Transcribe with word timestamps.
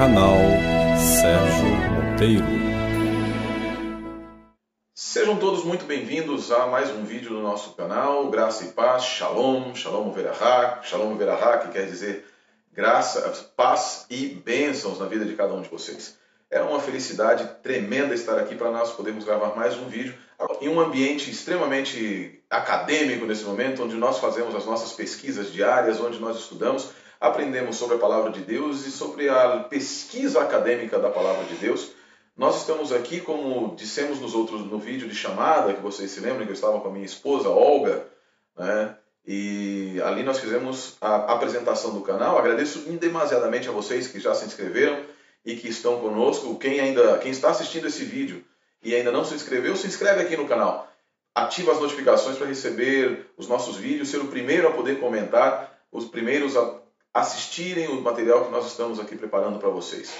Canal 0.00 0.38
Sérgio 0.96 1.66
Monteiro. 1.92 2.46
Sejam 4.94 5.36
todos 5.36 5.62
muito 5.62 5.84
bem-vindos 5.84 6.50
a 6.50 6.68
mais 6.68 6.90
um 6.90 7.04
vídeo 7.04 7.28
do 7.28 7.42
nosso 7.42 7.74
canal, 7.74 8.30
Graça 8.30 8.64
e 8.64 8.68
Paz, 8.68 9.04
Shalom, 9.04 9.74
Shalom 9.74 10.10
Verahá, 10.10 10.80
Shalom 10.82 11.18
Verahá, 11.18 11.58
que 11.58 11.68
quer 11.68 11.84
dizer 11.84 12.24
graça, 12.72 13.20
paz 13.54 14.06
e 14.08 14.28
bênçãos 14.28 14.98
na 14.98 15.04
vida 15.04 15.26
de 15.26 15.34
cada 15.34 15.52
um 15.52 15.60
de 15.60 15.68
vocês. 15.68 16.16
É 16.50 16.62
uma 16.62 16.80
felicidade 16.80 17.46
tremenda 17.62 18.14
estar 18.14 18.38
aqui 18.38 18.54
para 18.54 18.70
nós 18.70 18.92
podermos 18.92 19.24
gravar 19.26 19.54
mais 19.54 19.76
um 19.76 19.86
vídeo 19.86 20.14
em 20.62 20.68
um 20.70 20.80
ambiente 20.80 21.30
extremamente 21.30 22.42
acadêmico 22.48 23.26
nesse 23.26 23.44
momento, 23.44 23.84
onde 23.84 23.96
nós 23.96 24.18
fazemos 24.18 24.54
as 24.54 24.64
nossas 24.64 24.94
pesquisas 24.94 25.52
diárias, 25.52 26.00
onde 26.00 26.18
nós 26.18 26.38
estudamos, 26.38 26.88
aprendemos 27.20 27.76
sobre 27.76 27.96
a 27.96 28.00
palavra 28.00 28.30
de 28.30 28.40
Deus 28.40 28.86
e 28.86 28.90
sobre 28.90 29.28
a 29.28 29.58
pesquisa 29.58 30.40
acadêmica 30.40 30.98
da 30.98 31.10
palavra 31.10 31.44
de 31.44 31.54
Deus. 31.56 31.92
Nós 32.34 32.60
estamos 32.60 32.90
aqui, 32.90 33.20
como 33.20 33.76
dissemos 33.76 34.18
nos 34.18 34.34
outros 34.34 34.62
no 34.62 34.78
vídeo 34.78 35.06
de 35.06 35.14
chamada, 35.14 35.74
que 35.74 35.82
vocês 35.82 36.10
se 36.10 36.20
lembram 36.20 36.46
que 36.46 36.50
eu 36.50 36.54
estava 36.54 36.80
com 36.80 36.88
a 36.88 36.92
minha 36.92 37.04
esposa 37.04 37.50
Olga, 37.50 38.06
né? 38.56 38.96
E 39.26 40.00
ali 40.02 40.22
nós 40.22 40.38
fizemos 40.38 40.96
a 40.98 41.34
apresentação 41.34 41.92
do 41.92 42.00
canal. 42.00 42.38
Agradeço 42.38 42.78
demasiadamente 42.92 43.68
a 43.68 43.72
vocês 43.72 44.08
que 44.08 44.18
já 44.18 44.34
se 44.34 44.46
inscreveram 44.46 44.98
e 45.44 45.54
que 45.56 45.68
estão 45.68 46.00
conosco. 46.00 46.58
Quem 46.58 46.80
ainda, 46.80 47.18
quem 47.18 47.30
está 47.30 47.50
assistindo 47.50 47.86
esse 47.86 48.02
vídeo 48.02 48.42
e 48.82 48.94
ainda 48.94 49.12
não 49.12 49.24
se 49.24 49.34
inscreveu, 49.34 49.76
se 49.76 49.86
inscreve 49.86 50.22
aqui 50.22 50.38
no 50.38 50.48
canal. 50.48 50.90
Ativa 51.34 51.72
as 51.72 51.80
notificações 51.80 52.38
para 52.38 52.46
receber 52.46 53.30
os 53.36 53.46
nossos 53.46 53.76
vídeos, 53.76 54.08
ser 54.08 54.18
o 54.18 54.28
primeiro 54.28 54.68
a 54.68 54.72
poder 54.72 54.98
comentar, 54.98 55.78
os 55.92 56.06
primeiros 56.06 56.56
a 56.56 56.80
assistirem 57.12 57.88
o 57.88 58.00
material 58.00 58.44
que 58.44 58.52
nós 58.52 58.66
estamos 58.66 59.00
aqui 59.00 59.16
preparando 59.16 59.58
para 59.58 59.68
vocês. 59.68 60.12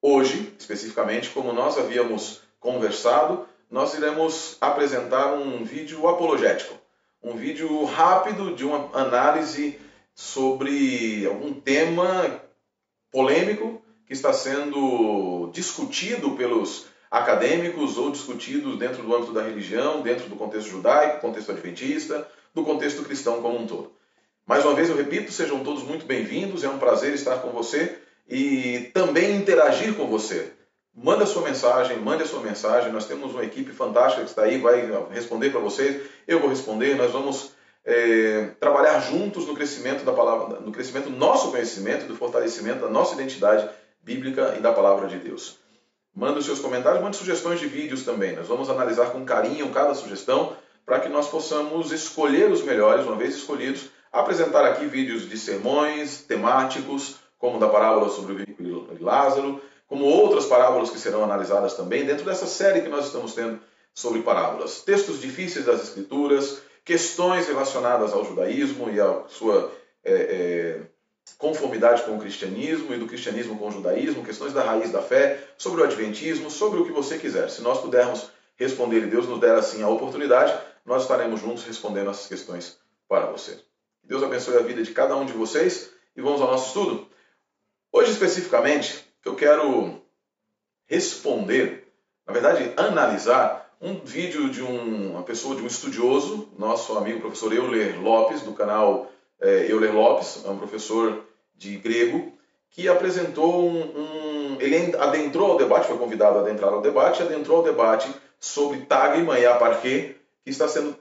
Hoje, 0.00 0.54
especificamente, 0.58 1.30
como 1.30 1.52
nós 1.52 1.76
havíamos 1.76 2.40
conversado, 2.60 3.46
nós 3.70 3.94
iremos 3.94 4.56
apresentar 4.60 5.34
um 5.34 5.64
vídeo 5.64 6.08
apologético, 6.08 6.74
um 7.22 7.36
vídeo 7.36 7.84
rápido 7.84 8.54
de 8.54 8.64
uma 8.64 8.88
análise 8.92 9.78
sobre 10.14 11.26
algum 11.26 11.52
tema 11.52 12.40
polêmico 13.10 13.82
que 14.06 14.12
está 14.12 14.32
sendo 14.32 15.50
discutido 15.52 16.32
pelos 16.32 16.86
acadêmicos 17.10 17.98
ou 17.98 18.10
discutidos 18.10 18.78
dentro 18.78 19.02
do 19.02 19.14
âmbito 19.14 19.32
da 19.32 19.42
religião, 19.42 20.02
dentro 20.02 20.28
do 20.28 20.36
contexto 20.36 20.70
judaico, 20.70 21.20
contexto 21.20 21.52
adventista, 21.52 22.26
do 22.54 22.64
contexto 22.64 23.02
cristão 23.02 23.42
como 23.42 23.58
um 23.58 23.66
todo. 23.66 23.97
Mais 24.48 24.64
uma 24.64 24.72
vez 24.72 24.88
eu 24.88 24.96
repito, 24.96 25.30
sejam 25.30 25.62
todos 25.62 25.82
muito 25.82 26.06
bem-vindos, 26.06 26.64
é 26.64 26.70
um 26.70 26.78
prazer 26.78 27.12
estar 27.12 27.36
com 27.40 27.50
você 27.50 27.98
e 28.26 28.90
também 28.94 29.36
interagir 29.36 29.92
com 29.94 30.06
você. 30.06 30.54
Manda 30.94 31.26
sua 31.26 31.42
mensagem, 31.42 31.98
mande 31.98 32.22
a 32.22 32.26
sua 32.26 32.40
mensagem. 32.40 32.90
Nós 32.90 33.04
temos 33.04 33.32
uma 33.32 33.44
equipe 33.44 33.72
fantástica 33.72 34.22
que 34.22 34.30
está 34.30 34.44
aí, 34.44 34.56
vai 34.56 34.90
responder 35.10 35.50
para 35.50 35.60
vocês. 35.60 36.00
Eu 36.26 36.40
vou 36.40 36.48
responder. 36.48 36.96
Nós 36.96 37.12
vamos 37.12 37.50
é, 37.84 38.52
trabalhar 38.58 38.98
juntos 39.00 39.46
no 39.46 39.54
crescimento 39.54 40.02
da 40.02 40.14
palavra, 40.14 40.60
no 40.60 40.72
crescimento 40.72 41.10
do 41.10 41.16
nosso 41.18 41.50
conhecimento, 41.50 42.06
do 42.06 42.16
fortalecimento 42.16 42.80
da 42.80 42.88
nossa 42.88 43.12
identidade 43.16 43.68
bíblica 44.02 44.54
e 44.56 44.62
da 44.62 44.72
palavra 44.72 45.08
de 45.08 45.18
Deus. 45.18 45.58
Manda 46.16 46.38
os 46.38 46.46
seus 46.46 46.58
comentários, 46.58 47.02
mande 47.02 47.18
sugestões 47.18 47.60
de 47.60 47.66
vídeos 47.66 48.02
também. 48.02 48.34
Nós 48.34 48.48
vamos 48.48 48.70
analisar 48.70 49.10
com 49.10 49.26
carinho 49.26 49.68
cada 49.72 49.94
sugestão 49.94 50.56
para 50.86 51.00
que 51.00 51.10
nós 51.10 51.28
possamos 51.28 51.92
escolher 51.92 52.50
os 52.50 52.62
melhores, 52.62 53.04
uma 53.04 53.14
vez 53.14 53.36
escolhidos, 53.36 53.90
apresentar 54.12 54.64
aqui 54.64 54.86
vídeos 54.86 55.28
de 55.28 55.38
sermões 55.38 56.22
temáticos, 56.22 57.16
como 57.38 57.58
da 57.58 57.68
parábola 57.68 58.08
sobre 58.08 58.32
o 58.32 58.36
rico 58.38 58.62
e 58.62 59.02
Lázaro, 59.02 59.60
como 59.86 60.04
outras 60.04 60.46
parábolas 60.46 60.90
que 60.90 60.98
serão 60.98 61.24
analisadas 61.24 61.74
também 61.74 62.04
dentro 62.04 62.24
dessa 62.24 62.46
série 62.46 62.82
que 62.82 62.88
nós 62.88 63.06
estamos 63.06 63.34
tendo 63.34 63.60
sobre 63.94 64.22
parábolas. 64.22 64.82
Textos 64.82 65.20
difíceis 65.20 65.64
das 65.64 65.82
Escrituras, 65.82 66.60
questões 66.84 67.48
relacionadas 67.48 68.12
ao 68.12 68.24
judaísmo 68.24 68.90
e 68.90 69.00
à 69.00 69.24
sua 69.28 69.72
é, 70.04 70.12
é, 70.12 70.80
conformidade 71.36 72.02
com 72.02 72.16
o 72.16 72.20
cristianismo 72.20 72.94
e 72.94 72.98
do 72.98 73.06
cristianismo 73.06 73.58
com 73.58 73.68
o 73.68 73.70
judaísmo, 73.70 74.24
questões 74.24 74.52
da 74.52 74.62
raiz 74.62 74.90
da 74.90 75.02
fé, 75.02 75.42
sobre 75.56 75.80
o 75.80 75.84
adventismo, 75.84 76.50
sobre 76.50 76.80
o 76.80 76.84
que 76.84 76.92
você 76.92 77.18
quiser. 77.18 77.50
Se 77.50 77.62
nós 77.62 77.80
pudermos 77.80 78.30
responder 78.56 79.02
e 79.04 79.10
Deus 79.10 79.26
nos 79.26 79.40
der 79.40 79.54
assim 79.54 79.82
a 79.82 79.88
oportunidade, 79.88 80.56
nós 80.84 81.02
estaremos 81.02 81.40
juntos 81.40 81.64
respondendo 81.64 82.10
essas 82.10 82.26
questões 82.26 82.78
para 83.08 83.26
você. 83.26 83.67
Deus 84.08 84.22
abençoe 84.22 84.56
a 84.56 84.62
vida 84.62 84.82
de 84.82 84.92
cada 84.92 85.14
um 85.14 85.26
de 85.26 85.34
vocês 85.34 85.90
e 86.16 86.22
vamos 86.22 86.40
ao 86.40 86.50
nosso 86.50 86.68
estudo. 86.68 87.06
Hoje 87.92 88.10
especificamente, 88.10 89.04
eu 89.22 89.34
quero 89.34 90.00
responder, 90.86 91.86
na 92.26 92.32
verdade, 92.32 92.72
analisar 92.74 93.70
um 93.78 94.00
vídeo 94.00 94.48
de 94.48 94.62
um, 94.62 95.10
uma 95.10 95.22
pessoa, 95.24 95.54
de 95.54 95.60
um 95.60 95.66
estudioso, 95.66 96.48
nosso 96.56 96.96
amigo 96.96 97.20
professor 97.20 97.52
Euler 97.52 98.00
Lopes, 98.00 98.40
do 98.40 98.54
canal 98.54 99.12
é, 99.38 99.70
Euler 99.70 99.94
Lopes, 99.94 100.42
é 100.42 100.48
um 100.48 100.56
professor 100.56 101.26
de 101.54 101.76
grego, 101.76 102.32
que 102.70 102.88
apresentou 102.88 103.68
um, 103.68 104.54
um, 104.54 104.56
Ele 104.58 104.96
adentrou 104.96 105.52
ao 105.52 105.58
debate, 105.58 105.86
foi 105.86 105.98
convidado 105.98 106.38
a 106.38 106.40
adentrar 106.40 106.72
ao 106.72 106.80
debate, 106.80 107.22
adentrou 107.22 107.58
ao 107.58 107.62
debate 107.62 108.10
sobre 108.40 108.86
Tagma 108.86 109.38
e 109.38 109.44
Aparquê, 109.44 110.16
que 110.42 110.50
está 110.50 110.66
sendo 110.66 110.96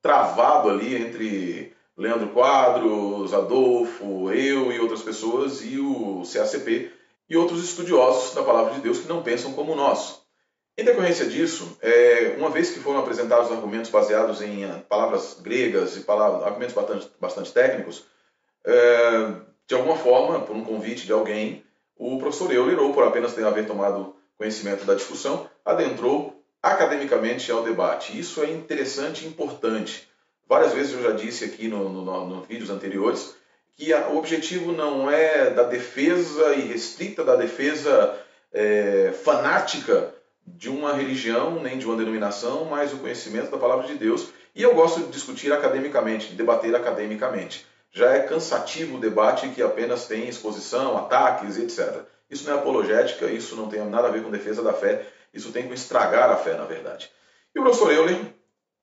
travado 0.00 0.70
ali 0.70 0.96
entre 0.96 1.78
Leandro 2.00 2.30
Quadros, 2.30 3.34
Adolfo, 3.34 4.32
eu 4.32 4.72
e 4.72 4.80
outras 4.80 5.02
pessoas, 5.02 5.62
e 5.62 5.78
o 5.78 6.22
CACP, 6.22 6.90
e 7.28 7.36
outros 7.36 7.62
estudiosos 7.62 8.34
da 8.34 8.42
palavra 8.42 8.72
de 8.72 8.80
Deus 8.80 9.00
que 9.00 9.08
não 9.08 9.22
pensam 9.22 9.52
como 9.52 9.76
nós. 9.76 10.22
Em 10.78 10.82
decorrência 10.82 11.26
disso, 11.26 11.76
é, 11.82 12.36
uma 12.38 12.48
vez 12.48 12.70
que 12.70 12.80
foram 12.80 13.00
apresentados 13.00 13.52
argumentos 13.52 13.90
baseados 13.90 14.40
em 14.40 14.64
ah, 14.64 14.82
palavras 14.88 15.40
gregas 15.42 15.94
e 15.98 16.00
palavras, 16.00 16.42
argumentos 16.42 16.74
bastante, 16.74 17.10
bastante 17.20 17.52
técnicos, 17.52 18.06
é, 18.64 19.32
de 19.66 19.74
alguma 19.74 19.96
forma, 19.96 20.40
por 20.40 20.56
um 20.56 20.64
convite 20.64 21.04
de 21.04 21.12
alguém, 21.12 21.62
o 21.96 22.18
professor 22.18 22.50
Euler, 22.50 22.78
por 22.94 23.04
apenas 23.04 23.34
ter 23.34 23.44
haver 23.44 23.66
tomado 23.66 24.16
conhecimento 24.38 24.86
da 24.86 24.94
discussão, 24.94 25.50
adentrou 25.62 26.42
academicamente 26.62 27.52
ao 27.52 27.62
debate. 27.62 28.18
Isso 28.18 28.42
é 28.42 28.50
interessante 28.50 29.26
e 29.26 29.28
importante. 29.28 30.09
Várias 30.50 30.72
vezes 30.72 30.94
eu 30.94 31.02
já 31.04 31.12
disse 31.12 31.44
aqui 31.44 31.68
no, 31.68 31.88
no, 31.88 32.26
no 32.26 32.42
vídeos 32.42 32.70
anteriores 32.70 33.36
que 33.76 33.92
a, 33.92 34.08
o 34.08 34.18
objetivo 34.18 34.72
não 34.72 35.08
é 35.08 35.48
da 35.50 35.62
defesa 35.62 36.56
irrestrita, 36.56 37.24
da 37.24 37.36
defesa 37.36 38.18
é, 38.52 39.12
fanática 39.12 40.12
de 40.44 40.68
uma 40.68 40.92
religião 40.92 41.62
nem 41.62 41.78
de 41.78 41.86
uma 41.86 41.96
denominação, 41.96 42.64
mas 42.64 42.92
o 42.92 42.96
conhecimento 42.96 43.48
da 43.48 43.58
palavra 43.58 43.86
de 43.86 43.94
Deus. 43.94 44.30
E 44.52 44.60
eu 44.60 44.74
gosto 44.74 45.02
de 45.02 45.12
discutir 45.12 45.52
academicamente, 45.52 46.30
de 46.30 46.34
debater 46.34 46.74
academicamente. 46.74 47.64
Já 47.92 48.10
é 48.10 48.24
cansativo 48.24 48.96
o 48.96 49.00
debate 49.00 49.50
que 49.50 49.62
apenas 49.62 50.08
tem 50.08 50.28
exposição, 50.28 50.98
ataques, 50.98 51.58
etc. 51.58 52.00
Isso 52.28 52.44
não 52.50 52.56
é 52.56 52.58
apologética, 52.58 53.26
isso 53.26 53.54
não 53.54 53.68
tem 53.68 53.88
nada 53.88 54.08
a 54.08 54.10
ver 54.10 54.24
com 54.24 54.32
defesa 54.32 54.64
da 54.64 54.72
fé, 54.72 55.06
isso 55.32 55.52
tem 55.52 55.68
com 55.68 55.74
estragar 55.74 56.28
a 56.28 56.36
fé, 56.36 56.54
na 56.54 56.64
verdade. 56.64 57.08
E 57.54 57.60
o 57.60 57.62
professor 57.62 57.92
Euler, 57.92 58.18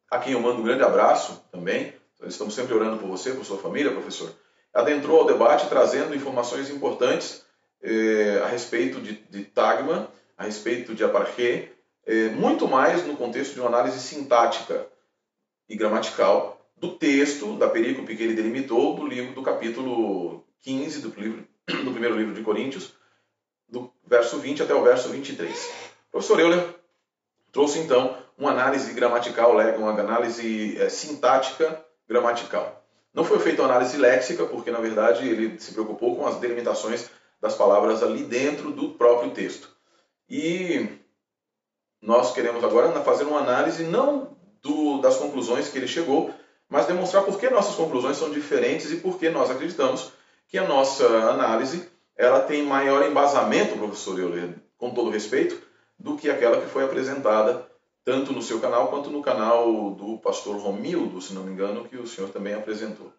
a 0.09 0.19
quem 0.19 0.33
eu 0.33 0.39
mando 0.39 0.61
um 0.61 0.63
grande 0.63 0.83
abraço 0.83 1.43
também, 1.51 1.93
estamos 2.25 2.53
sempre 2.53 2.73
orando 2.73 2.97
por 2.97 3.07
você, 3.07 3.31
por 3.31 3.45
sua 3.45 3.57
família, 3.57 3.91
professor, 3.91 4.33
adentrou 4.73 5.21
ao 5.21 5.27
debate 5.27 5.67
trazendo 5.67 6.15
informações 6.15 6.69
importantes 6.69 7.43
eh, 7.81 8.41
a 8.43 8.47
respeito 8.47 8.99
de, 9.01 9.13
de 9.29 9.43
Tagma, 9.43 10.09
a 10.37 10.43
respeito 10.43 10.93
de 10.93 11.03
Aparché, 11.03 11.71
eh, 12.05 12.29
muito 12.29 12.67
mais 12.67 13.05
no 13.05 13.15
contexto 13.17 13.53
de 13.53 13.59
uma 13.59 13.69
análise 13.69 13.99
sintática 13.99 14.87
e 15.67 15.75
gramatical 15.75 16.61
do 16.75 16.91
texto, 16.91 17.57
da 17.57 17.67
perícope 17.69 18.15
que 18.15 18.23
ele 18.23 18.35
delimitou 18.35 18.95
do 18.95 19.05
livro 19.05 19.33
do 19.33 19.41
capítulo 19.41 20.43
15 20.61 21.01
do, 21.01 21.19
livro, 21.19 21.47
do 21.83 21.91
primeiro 21.91 22.15
livro 22.15 22.33
de 22.33 22.43
Coríntios, 22.43 22.93
do 23.67 23.91
verso 24.05 24.37
20 24.37 24.63
até 24.63 24.73
o 24.73 24.83
verso 24.83 25.09
23. 25.09 25.51
O 26.07 26.11
professor 26.11 26.39
Euler 26.39 26.75
trouxe 27.51 27.79
então 27.79 28.17
uma 28.37 28.51
análise 28.51 28.93
gramatical, 28.93 29.53
uma 29.77 29.99
análise 29.99 30.77
é, 30.79 30.89
sintática 30.89 31.83
gramatical. 32.07 32.83
Não 33.13 33.23
foi 33.23 33.39
feita 33.39 33.63
uma 33.63 33.69
análise 33.69 33.97
léxica, 33.97 34.45
porque 34.45 34.69
na 34.69 34.79
verdade 34.79 35.27
ele 35.27 35.59
se 35.59 35.73
preocupou 35.73 36.15
com 36.15 36.27
as 36.27 36.35
delimitações 36.35 37.09
das 37.41 37.55
palavras 37.55 38.03
ali 38.03 38.23
dentro 38.23 38.71
do 38.71 38.89
próprio 38.89 39.31
texto. 39.31 39.69
E 40.29 40.87
nós 42.01 42.31
queremos 42.31 42.63
agora 42.63 42.91
fazer 43.01 43.23
uma 43.23 43.39
análise 43.39 43.83
não 43.83 44.37
do, 44.61 44.99
das 45.01 45.17
conclusões 45.17 45.69
que 45.69 45.77
ele 45.77 45.87
chegou, 45.87 46.31
mas 46.69 46.85
demonstrar 46.85 47.23
por 47.23 47.39
que 47.39 47.49
nossas 47.49 47.75
conclusões 47.75 48.17
são 48.17 48.29
diferentes 48.29 48.91
e 48.91 48.97
por 48.97 49.17
que 49.17 49.29
nós 49.29 49.49
acreditamos 49.49 50.11
que 50.47 50.57
a 50.57 50.67
nossa 50.67 51.05
análise 51.05 51.89
ela 52.15 52.41
tem 52.41 52.63
maior 52.63 53.05
embasamento, 53.05 53.77
professor 53.77 54.19
Euler, 54.19 54.55
com 54.77 54.93
todo 54.93 55.09
respeito, 55.09 55.61
do 55.97 56.15
que 56.15 56.29
aquela 56.29 56.61
que 56.61 56.67
foi 56.67 56.83
apresentada 56.83 57.66
tanto 58.07 58.31
no 58.31 58.41
seu 58.41 58.61
canal 58.61 58.87
quanto 58.87 59.09
no 59.09 59.21
canal 59.21 59.91
do 59.91 60.17
pastor 60.19 60.55
Romildo, 60.55 61.19
se 61.19 61.33
não 61.33 61.43
me 61.43 61.51
engano, 61.51 61.83
que 61.83 61.97
o 61.97 62.07
senhor 62.07 62.29
também 62.29 62.53
apresentou. 62.53 63.11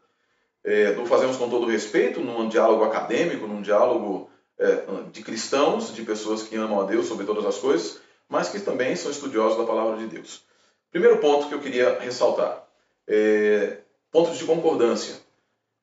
É, 0.65 0.95
fazemos 1.05 1.37
com 1.37 1.51
todo 1.51 1.67
respeito, 1.67 2.21
num 2.21 2.49
diálogo 2.49 2.83
acadêmico, 2.85 3.47
num 3.47 3.61
diálogo 3.61 4.31
é, 4.59 4.87
de 5.13 5.23
cristãos, 5.23 5.95
de 5.95 6.01
pessoas 6.01 6.43
que 6.43 6.57
amam 6.57 6.81
a 6.81 6.85
Deus 6.85 7.05
sobre 7.05 7.27
todas 7.27 7.45
as 7.45 7.59
coisas, 7.59 8.01
mas 8.27 8.49
que 8.49 8.61
também 8.61 8.97
são 8.97 9.11
estudiosos 9.11 9.59
da 9.59 9.67
palavra 9.67 9.99
de 9.99 10.07
Deus. 10.07 10.43
Primeiro 10.91 11.19
ponto 11.19 11.49
que 11.49 11.55
eu 11.55 11.61
queria 11.61 11.99
ressaltar, 11.99 12.67
é, 13.07 13.81
pontos 14.11 14.39
de 14.39 14.45
concordância. 14.47 15.17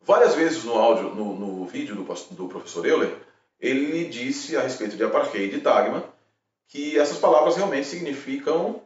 Várias 0.02 0.34
vezes 0.34 0.64
no 0.64 0.74
áudio, 0.74 1.14
no, 1.14 1.36
no 1.36 1.66
vídeo 1.68 1.96
do, 1.96 2.04
do, 2.32 2.48
professor 2.48 2.84
Euler, 2.84 3.16
ele 3.60 4.06
disse 4.06 4.58
a 4.58 4.62
respeito 4.62 4.98
de 4.98 5.04
apartheid 5.04 5.46
e 5.46 5.58
de 5.58 5.62
tagma 5.62 6.04
que 6.68 6.98
essas 6.98 7.20
palavras 7.20 7.56
realmente 7.56 7.86
significam 7.86 8.82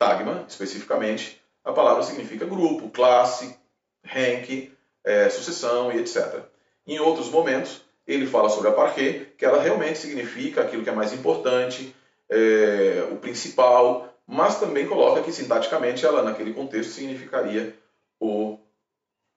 tagma, 0.00 0.46
especificamente, 0.48 1.38
a 1.62 1.72
palavra 1.72 2.02
significa 2.02 2.46
grupo, 2.46 2.88
classe, 2.88 3.54
rank, 4.02 4.72
é, 5.04 5.28
sucessão 5.28 5.92
e 5.92 5.98
etc. 5.98 6.42
Em 6.86 6.98
outros 6.98 7.28
momentos, 7.28 7.82
ele 8.06 8.26
fala 8.26 8.48
sobre 8.48 8.70
a 8.70 8.72
parquet, 8.72 9.34
que 9.36 9.44
ela 9.44 9.60
realmente 9.60 9.98
significa 9.98 10.62
aquilo 10.62 10.82
que 10.82 10.88
é 10.88 10.94
mais 10.94 11.12
importante, 11.12 11.94
é, 12.30 13.08
o 13.12 13.16
principal, 13.16 14.10
mas 14.26 14.58
também 14.58 14.86
coloca 14.86 15.22
que 15.22 15.32
sintaticamente 15.32 16.06
ela, 16.06 16.22
naquele 16.22 16.54
contexto, 16.54 16.92
significaria 16.92 17.76
o 18.18 18.58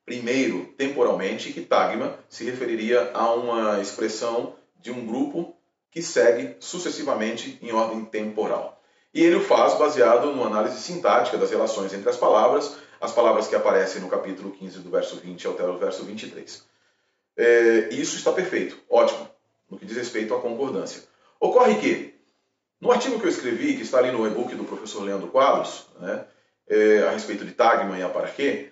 primeiro, 0.06 0.74
temporalmente, 0.78 1.50
e 1.50 1.54
que 1.54 1.62
tagma 1.62 2.18
se 2.30 2.46
referiria 2.46 3.12
a 3.14 3.34
uma 3.34 3.82
expressão 3.82 4.56
de 4.80 4.92
um 4.92 5.06
grupo 5.06 5.54
que 5.92 6.02
segue 6.02 6.56
sucessivamente 6.62 7.60
em 7.62 7.74
ordem 7.74 8.06
temporal. 8.06 8.82
E 9.14 9.24
ele 9.24 9.36
o 9.36 9.42
faz 9.42 9.76
baseado 9.76 10.28
numa 10.28 10.48
análise 10.48 10.80
sintática 10.82 11.38
das 11.38 11.52
relações 11.52 11.94
entre 11.94 12.10
as 12.10 12.18
palavras, 12.18 12.76
as 13.00 13.12
palavras 13.12 13.48
que 13.48 13.56
aparecem 13.56 14.02
no 14.02 14.10
capítulo 14.10 14.52
15, 14.52 14.80
do 14.80 14.90
verso 14.90 15.18
20 15.18 15.48
até 15.48 15.64
o 15.64 15.78
verso 15.78 16.04
23. 16.04 16.66
É, 17.38 17.90
isso 17.92 18.16
está 18.16 18.32
perfeito, 18.32 18.78
ótimo, 18.90 19.28
no 19.70 19.78
que 19.78 19.86
diz 19.86 19.98
respeito 19.98 20.34
à 20.34 20.40
concordância. 20.40 21.04
Ocorre 21.40 21.76
que, 21.76 22.16
no 22.80 22.92
artigo 22.92 23.20
que 23.20 23.26
eu 23.26 23.30
escrevi, 23.30 23.76
que 23.76 23.84
está 23.84 24.00
ali 24.00 24.12
no 24.12 24.26
e-book 24.26 24.56
do 24.56 24.64
professor 24.64 25.04
Leandro 25.04 25.28
Quadros, 25.28 25.86
né, 26.00 26.26
é, 26.68 27.04
a 27.08 27.12
respeito 27.12 27.46
de 27.46 27.52
Tagma 27.52 27.98
e 27.98 28.04
Aparquê, 28.04 28.72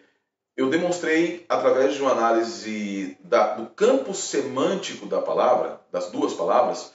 eu 0.56 0.70
demonstrei, 0.70 1.46
através 1.48 1.96
de 1.96 2.02
uma 2.02 2.12
análise 2.12 3.18
da, 3.22 3.56
do 3.56 3.68
campo 3.68 4.14
semântico 4.14 5.06
da 5.06 5.22
palavra, 5.22 5.82
das 5.92 6.10
duas 6.12 6.34
palavras, 6.34 6.94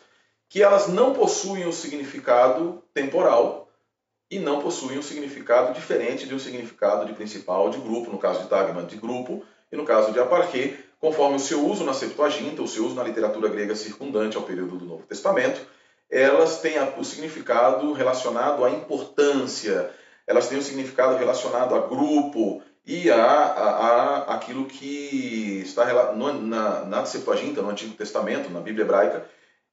que 0.48 0.62
elas 0.62 0.88
não 0.88 1.12
possuem 1.12 1.66
um 1.66 1.72
significado 1.72 2.82
temporal 2.94 3.68
e 4.30 4.38
não 4.38 4.60
possuem 4.60 4.98
um 4.98 5.02
significado 5.02 5.72
diferente 5.72 6.26
de 6.26 6.34
um 6.34 6.38
significado 6.38 7.04
de 7.06 7.12
principal 7.12 7.70
de 7.70 7.78
grupo, 7.78 8.10
no 8.10 8.18
caso 8.18 8.42
de 8.42 8.48
Tagma, 8.48 8.82
de 8.82 8.96
grupo, 8.96 9.44
e 9.70 9.76
no 9.76 9.84
caso 9.84 10.12
de 10.12 10.20
Aparquê, 10.20 10.76
conforme 11.00 11.36
o 11.36 11.40
seu 11.40 11.64
uso 11.66 11.84
na 11.84 11.92
Septuaginta, 11.92 12.62
o 12.62 12.68
seu 12.68 12.86
uso 12.86 12.94
na 12.94 13.02
literatura 13.02 13.48
grega 13.48 13.74
circundante 13.74 14.36
ao 14.36 14.42
período 14.42 14.76
do 14.76 14.84
Novo 14.84 15.04
Testamento, 15.04 15.60
elas 16.10 16.60
têm 16.60 16.76
o 16.96 17.04
significado 17.04 17.92
relacionado 17.92 18.64
à 18.64 18.70
importância, 18.70 19.90
elas 20.26 20.48
têm 20.48 20.58
o 20.58 20.62
significado 20.62 21.16
relacionado 21.16 21.74
a 21.74 21.80
grupo 21.80 22.62
e 22.84 23.10
a, 23.10 23.16
a, 23.16 23.86
a 24.30 24.34
aquilo 24.34 24.66
que 24.66 25.62
está 25.64 25.84
na, 26.14 26.84
na 26.84 27.04
Septuaginta, 27.04 27.60
no 27.60 27.70
Antigo 27.70 27.94
Testamento, 27.94 28.50
na 28.50 28.60
Bíblia 28.60 28.84
hebraica, 28.84 29.26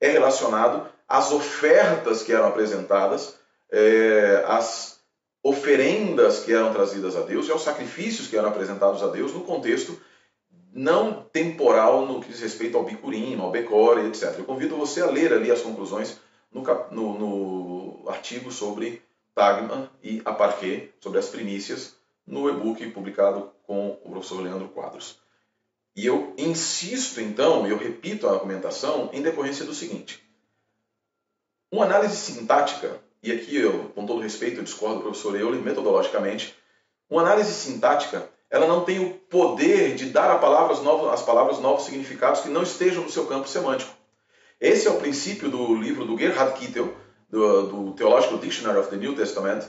é 0.03 0.09
relacionado 0.09 0.85
às 1.07 1.31
ofertas 1.31 2.23
que 2.23 2.33
eram 2.33 2.47
apresentadas, 2.47 3.35
é, 3.71 4.43
às 4.45 4.99
oferendas 5.41 6.41
que 6.41 6.51
eram 6.51 6.73
trazidas 6.73 7.15
a 7.15 7.21
Deus 7.21 7.47
e 7.47 7.51
aos 7.51 7.63
sacrifícios 7.63 8.27
que 8.27 8.35
eram 8.35 8.49
apresentados 8.49 9.01
a 9.01 9.07
Deus 9.07 9.33
no 9.33 9.45
contexto 9.45 9.97
não 10.73 11.23
temporal 11.31 12.05
no 12.05 12.19
que 12.19 12.27
diz 12.27 12.41
respeito 12.41 12.77
ao 12.77 12.83
bicurim, 12.83 13.39
ao 13.39 13.49
becore, 13.49 14.07
etc. 14.07 14.39
Eu 14.39 14.43
convido 14.43 14.75
você 14.75 15.01
a 15.01 15.09
ler 15.09 15.31
ali 15.31 15.49
as 15.49 15.61
conclusões 15.61 16.19
no, 16.51 16.63
no, 16.91 17.19
no 17.19 18.09
artigo 18.09 18.51
sobre 18.51 19.01
Tagma 19.33 19.89
e 20.03 20.21
Aparquê, 20.25 20.89
sobre 20.99 21.19
as 21.19 21.29
primícias, 21.29 21.95
no 22.27 22.49
e-book 22.49 22.85
publicado 22.89 23.51
com 23.65 23.97
o 24.03 24.09
professor 24.09 24.41
Leandro 24.41 24.67
Quadros. 24.67 25.22
E 25.95 26.05
eu 26.05 26.33
insisto, 26.37 27.21
então, 27.21 27.67
eu 27.67 27.77
repito 27.77 28.27
a 28.27 28.31
argumentação 28.31 29.09
em 29.13 29.21
decorrência 29.21 29.65
do 29.65 29.75
seguinte. 29.75 30.23
Uma 31.71 31.85
análise 31.85 32.15
sintática, 32.15 32.99
e 33.21 33.31
aqui 33.31 33.55
eu, 33.55 33.89
com 33.89 34.05
todo 34.05 34.21
respeito, 34.21 34.57
eu 34.57 34.63
discordo 34.63 34.97
do 34.97 35.01
professor 35.03 35.35
Euler 35.35 35.61
metodologicamente, 35.61 36.55
uma 37.09 37.21
análise 37.21 37.53
sintática, 37.53 38.27
ela 38.49 38.67
não 38.67 38.83
tem 38.85 38.99
o 38.99 39.13
poder 39.13 39.95
de 39.95 40.05
dar 40.05 40.29
a 40.31 40.37
palavras 40.37 40.81
novas, 40.81 41.13
às 41.13 41.23
palavras 41.23 41.59
novos 41.59 41.85
significados 41.85 42.41
que 42.41 42.49
não 42.49 42.63
estejam 42.63 43.03
no 43.03 43.09
seu 43.09 43.25
campo 43.25 43.47
semântico. 43.47 43.91
Esse 44.59 44.87
é 44.87 44.91
o 44.91 44.99
princípio 44.99 45.49
do 45.49 45.75
livro 45.75 46.05
do 46.05 46.17
Gerhard 46.17 46.59
Kittel, 46.59 46.93
do, 47.29 47.67
do 47.67 47.93
Theological 47.93 48.37
Dictionary 48.37 48.79
of 48.79 48.89
the 48.89 48.95
New 48.95 49.15
Testament, 49.15 49.63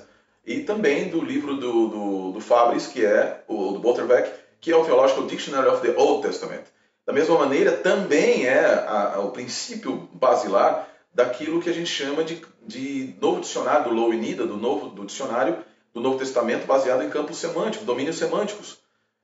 e 0.47 0.61
também 0.61 1.09
do 1.09 1.23
livro 1.25 1.56
do, 1.56 1.88
do, 1.88 2.32
do 2.32 2.41
Fabris, 2.41 2.87
que 2.87 3.05
é 3.05 3.43
o 3.49 3.73
do 3.73 3.79
Botterbeck, 3.79 4.31
que 4.65 4.73
é 4.73 4.77
o 4.77 4.83
Theological 4.83 5.27
Dictionary 5.27 5.69
of 5.69 5.83
the 5.83 5.95
Old 5.95 6.27
Testament. 6.27 6.63
Da 7.05 7.13
mesma 7.13 7.37
maneira, 7.37 7.73
também 7.73 8.47
é 8.47 8.65
a, 8.65 9.17
a, 9.17 9.21
o 9.21 9.31
princípio 9.31 10.09
basilar 10.15 10.89
daquilo 11.13 11.61
que 11.61 11.69
a 11.69 11.73
gente 11.73 11.91
chama 11.91 12.25
de, 12.25 12.41
de 12.67 13.15
novo 13.21 13.43
dicionário 13.43 13.85
do 13.85 13.95
Lowenida, 13.95 14.47
do 14.47 14.57
novo 14.57 14.89
do 14.89 15.05
dicionário 15.05 15.59
do 15.93 16.01
Novo 16.01 16.17
Testamento 16.17 16.67
baseado 16.67 17.03
em 17.03 17.11
campos 17.11 17.37
semânticos, 17.37 17.87
domínios 17.87 18.17
semânticos. 18.17 18.79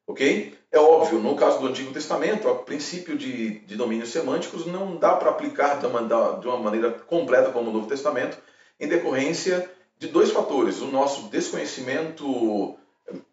Ok? 0.06 0.58
É 0.70 0.78
óbvio, 0.78 1.18
no 1.18 1.34
caso 1.34 1.58
do 1.58 1.68
Antigo 1.68 1.90
Testamento, 1.90 2.46
o 2.46 2.56
princípio 2.56 3.16
de, 3.16 3.60
de 3.60 3.76
domínios 3.76 4.10
semânticos 4.10 4.66
não 4.66 4.96
dá 4.96 5.16
para 5.16 5.30
aplicar 5.30 5.78
de 5.78 5.86
uma, 5.86 6.02
de 6.38 6.46
uma 6.48 6.58
maneira 6.58 6.90
completa 6.90 7.50
como 7.50 7.70
o 7.70 7.72
Novo 7.72 7.88
Testamento, 7.88 8.36
em 8.78 8.86
decorrência 8.86 9.70
de 9.98 10.08
dois 10.08 10.30
fatores. 10.30 10.82
O 10.82 10.88
nosso 10.88 11.30
desconhecimento 11.30 12.76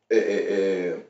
é, 0.10 0.18
é, 0.18 0.20
é 0.20 1.08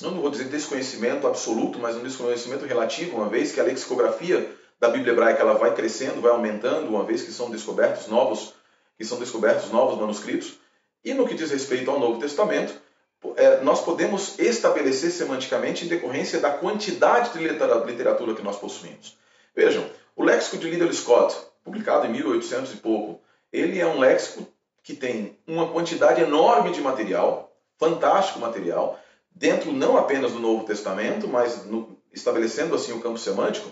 não 0.00 0.20
vou 0.20 0.30
dizer 0.30 0.44
desconhecimento 0.44 1.26
absoluto, 1.26 1.78
mas 1.78 1.96
um 1.96 2.02
desconhecimento 2.02 2.64
relativo, 2.64 3.16
uma 3.16 3.28
vez 3.28 3.52
que 3.52 3.60
a 3.60 3.64
lexicografia 3.64 4.50
da 4.78 4.88
Bíblia 4.88 5.12
hebraica 5.12 5.42
ela 5.42 5.54
vai 5.54 5.74
crescendo, 5.74 6.22
vai 6.22 6.30
aumentando, 6.30 6.88
uma 6.88 7.04
vez 7.04 7.22
que 7.22 7.32
são 7.32 7.50
descobertos 7.50 8.06
novos, 8.06 8.54
que 8.96 9.04
são 9.04 9.18
descobertos 9.18 9.70
novos 9.70 9.98
manuscritos. 9.98 10.54
E 11.04 11.12
no 11.12 11.28
que 11.28 11.34
diz 11.34 11.50
respeito 11.50 11.90
ao 11.90 12.00
Novo 12.00 12.18
Testamento, 12.18 12.74
é, 13.36 13.60
nós 13.60 13.82
podemos 13.82 14.38
estabelecer 14.38 15.10
semanticamente 15.10 15.84
em 15.84 15.88
decorrência 15.88 16.40
da 16.40 16.50
quantidade 16.50 17.32
de 17.32 17.46
literatura 17.46 18.34
que 18.34 18.42
nós 18.42 18.56
possuímos. 18.56 19.18
Vejam, 19.54 19.84
o 20.16 20.24
léxico 20.24 20.56
de 20.56 20.70
Liddell 20.70 20.92
Scott, 20.92 21.36
publicado 21.62 22.06
em 22.06 22.10
1800 22.10 22.72
e 22.72 22.76
pouco, 22.76 23.20
ele 23.52 23.78
é 23.78 23.86
um 23.86 23.98
léxico 23.98 24.46
que 24.82 24.94
tem 24.94 25.36
uma 25.46 25.68
quantidade 25.68 26.22
enorme 26.22 26.70
de 26.72 26.80
material, 26.80 27.52
fantástico 27.78 28.38
material, 28.38 28.98
dentro 29.34 29.72
não 29.72 29.96
apenas 29.96 30.32
do 30.32 30.38
Novo 30.38 30.64
Testamento, 30.64 31.28
mas 31.28 31.66
no, 31.66 31.98
estabelecendo 32.12 32.74
assim 32.74 32.92
o 32.92 33.00
campo 33.00 33.18
semântico, 33.18 33.70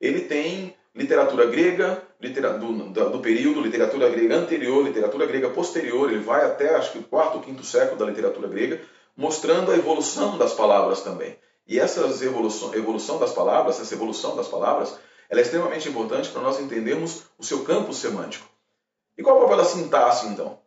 ele 0.00 0.22
tem 0.22 0.76
literatura 0.94 1.46
grega, 1.46 2.02
do, 2.20 3.10
do, 3.10 3.20
período, 3.20 3.60
literatura 3.60 4.08
grega 4.08 4.36
anterior, 4.36 4.84
literatura 4.84 5.26
grega 5.26 5.50
posterior, 5.50 6.10
ele 6.10 6.20
vai 6.20 6.44
até 6.44 6.74
acho 6.74 6.92
que 6.92 6.98
o 6.98 7.04
quarto 7.04 7.40
quinto 7.40 7.64
século 7.64 7.98
da 7.98 8.06
literatura 8.06 8.48
grega, 8.48 8.80
mostrando 9.16 9.70
a 9.70 9.76
evolução 9.76 10.36
das 10.36 10.52
palavras 10.52 11.00
também. 11.00 11.36
E 11.66 11.78
essa 11.78 12.00
evolução, 12.24 12.74
evolução 12.74 13.18
das 13.18 13.32
palavras, 13.32 13.80
essa 13.80 13.94
evolução 13.94 14.34
das 14.34 14.48
palavras, 14.48 14.98
ela 15.28 15.40
é 15.40 15.42
extremamente 15.42 15.88
importante 15.88 16.30
para 16.30 16.42
nós 16.42 16.58
entendermos 16.58 17.24
o 17.36 17.44
seu 17.44 17.62
campo 17.62 17.92
semântico. 17.92 18.48
E 19.16 19.22
qual 19.22 19.36
é 19.36 19.38
o 19.38 19.42
papel 19.42 19.58
da 19.58 19.64
sintaxe, 19.64 20.26
então? 20.26 20.58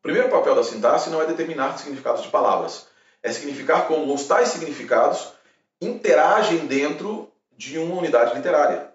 O 0.00 0.02
primeiro 0.02 0.28
papel 0.28 0.54
da 0.54 0.64
sintaxe 0.64 1.08
não 1.10 1.22
é 1.22 1.26
determinar 1.26 1.78
significados 1.78 2.22
de 2.22 2.28
palavras, 2.28 2.88
é 3.22 3.32
significar 3.32 3.86
como 3.86 4.12
os 4.14 4.26
tais 4.26 4.48
significados 4.48 5.32
interagem 5.80 6.66
dentro 6.66 7.30
de 7.56 7.78
uma 7.78 7.96
unidade 7.96 8.34
literária. 8.34 8.90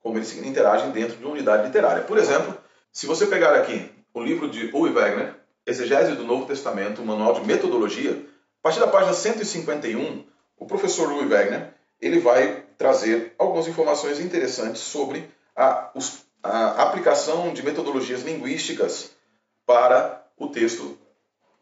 Como 0.00 0.18
eles 0.18 0.36
interagem 0.36 0.90
dentro 0.90 1.16
de 1.16 1.24
uma 1.24 1.32
unidade 1.32 1.66
literária. 1.66 2.02
Por 2.02 2.18
exemplo, 2.18 2.56
se 2.92 3.06
você 3.06 3.26
pegar 3.26 3.54
aqui 3.54 3.90
o 4.12 4.22
livro 4.22 4.48
de 4.48 4.70
Uwe 4.74 4.90
Wegner, 4.90 5.34
Exegese 5.66 6.14
do 6.14 6.24
Novo 6.24 6.46
Testamento, 6.46 7.00
um 7.00 7.06
manual 7.06 7.34
de 7.34 7.46
metodologia, 7.46 8.12
a 8.60 8.62
partir 8.62 8.80
da 8.80 8.86
página 8.86 9.12
151, 9.12 10.24
o 10.58 10.66
professor 10.66 11.10
Uwe 11.10 11.26
Wegner 11.26 11.72
ele 12.00 12.20
vai 12.20 12.64
trazer 12.76 13.34
algumas 13.38 13.66
informações 13.66 14.20
interessantes 14.20 14.82
sobre 14.82 15.28
a, 15.56 15.90
a 16.42 16.82
aplicação 16.82 17.52
de 17.54 17.62
metodologias 17.62 18.22
linguísticas 18.22 19.12
para 19.64 20.22
o 20.36 20.48
texto 20.48 20.98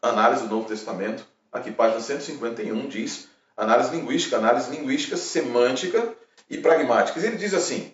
Análise 0.01 0.43
do 0.43 0.55
Novo 0.55 0.67
Testamento 0.67 1.25
aqui 1.53 1.71
página 1.71 2.01
151 2.01 2.87
diz 2.87 3.27
análise 3.55 3.95
linguística, 3.95 4.37
análise 4.37 4.71
linguística 4.71 5.15
semântica 5.15 6.13
e 6.49 6.57
pragmática. 6.57 7.19
Ele 7.19 7.37
diz 7.37 7.53
assim: 7.53 7.93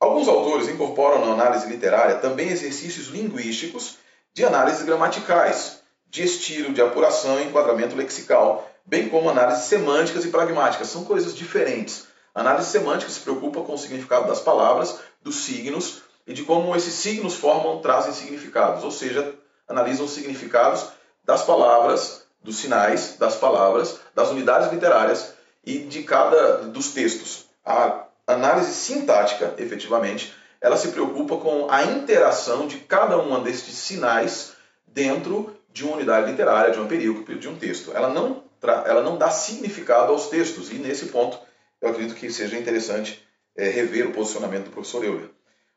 alguns 0.00 0.26
autores 0.26 0.68
incorporam 0.68 1.24
na 1.24 1.32
análise 1.32 1.68
literária 1.68 2.16
também 2.16 2.48
exercícios 2.48 3.08
linguísticos 3.08 3.98
de 4.32 4.44
análises 4.44 4.82
gramaticais, 4.82 5.80
de 6.08 6.22
estilo, 6.24 6.72
de 6.72 6.80
apuração 6.80 7.38
e 7.38 7.44
enquadramento 7.44 7.94
lexical, 7.94 8.68
bem 8.84 9.08
como 9.08 9.30
análises 9.30 9.64
semânticas 9.64 10.24
e 10.24 10.28
pragmáticas. 10.28 10.88
São 10.88 11.04
coisas 11.04 11.34
diferentes. 11.34 12.06
A 12.34 12.40
análise 12.40 12.70
semântica 12.70 13.10
se 13.10 13.20
preocupa 13.20 13.62
com 13.62 13.74
o 13.74 13.78
significado 13.78 14.26
das 14.26 14.40
palavras, 14.40 14.98
dos 15.22 15.36
signos 15.36 16.02
e 16.26 16.34
de 16.34 16.42
como 16.42 16.74
esses 16.74 16.94
signos 16.94 17.34
formam, 17.34 17.80
trazem 17.80 18.12
significados, 18.12 18.82
ou 18.82 18.90
seja, 18.90 19.34
analisam 19.68 20.04
os 20.04 20.12
significados 20.12 20.86
das 21.24 21.42
palavras, 21.44 22.25
dos 22.46 22.56
sinais 22.56 23.16
das 23.18 23.36
palavras, 23.36 23.98
das 24.14 24.30
unidades 24.30 24.72
literárias 24.72 25.34
e 25.64 25.80
de 25.80 26.04
cada 26.04 26.62
dos 26.68 26.92
textos. 26.92 27.46
A 27.64 28.04
análise 28.26 28.72
sintática, 28.72 29.54
efetivamente, 29.58 30.32
ela 30.60 30.76
se 30.76 30.88
preocupa 30.88 31.36
com 31.36 31.66
a 31.68 31.82
interação 31.82 32.66
de 32.68 32.78
cada 32.78 33.18
um 33.18 33.42
destes 33.42 33.74
sinais 33.74 34.52
dentro 34.86 35.54
de 35.70 35.84
uma 35.84 35.96
unidade 35.96 36.30
literária, 36.30 36.72
de 36.72 36.78
uma 36.78 36.88
perícope, 36.88 37.34
de 37.34 37.48
um 37.48 37.56
texto. 37.56 37.92
Ela 37.92 38.08
não, 38.08 38.44
ela 38.62 39.02
não 39.02 39.18
dá 39.18 39.28
significado 39.28 40.12
aos 40.12 40.28
textos, 40.28 40.70
e 40.70 40.74
nesse 40.74 41.06
ponto 41.06 41.38
eu 41.82 41.90
acredito 41.90 42.14
que 42.14 42.32
seja 42.32 42.56
interessante 42.56 43.22
é, 43.56 43.68
rever 43.68 44.06
o 44.06 44.12
posicionamento 44.12 44.66
do 44.66 44.70
professor 44.70 45.04
Euler. 45.04 45.30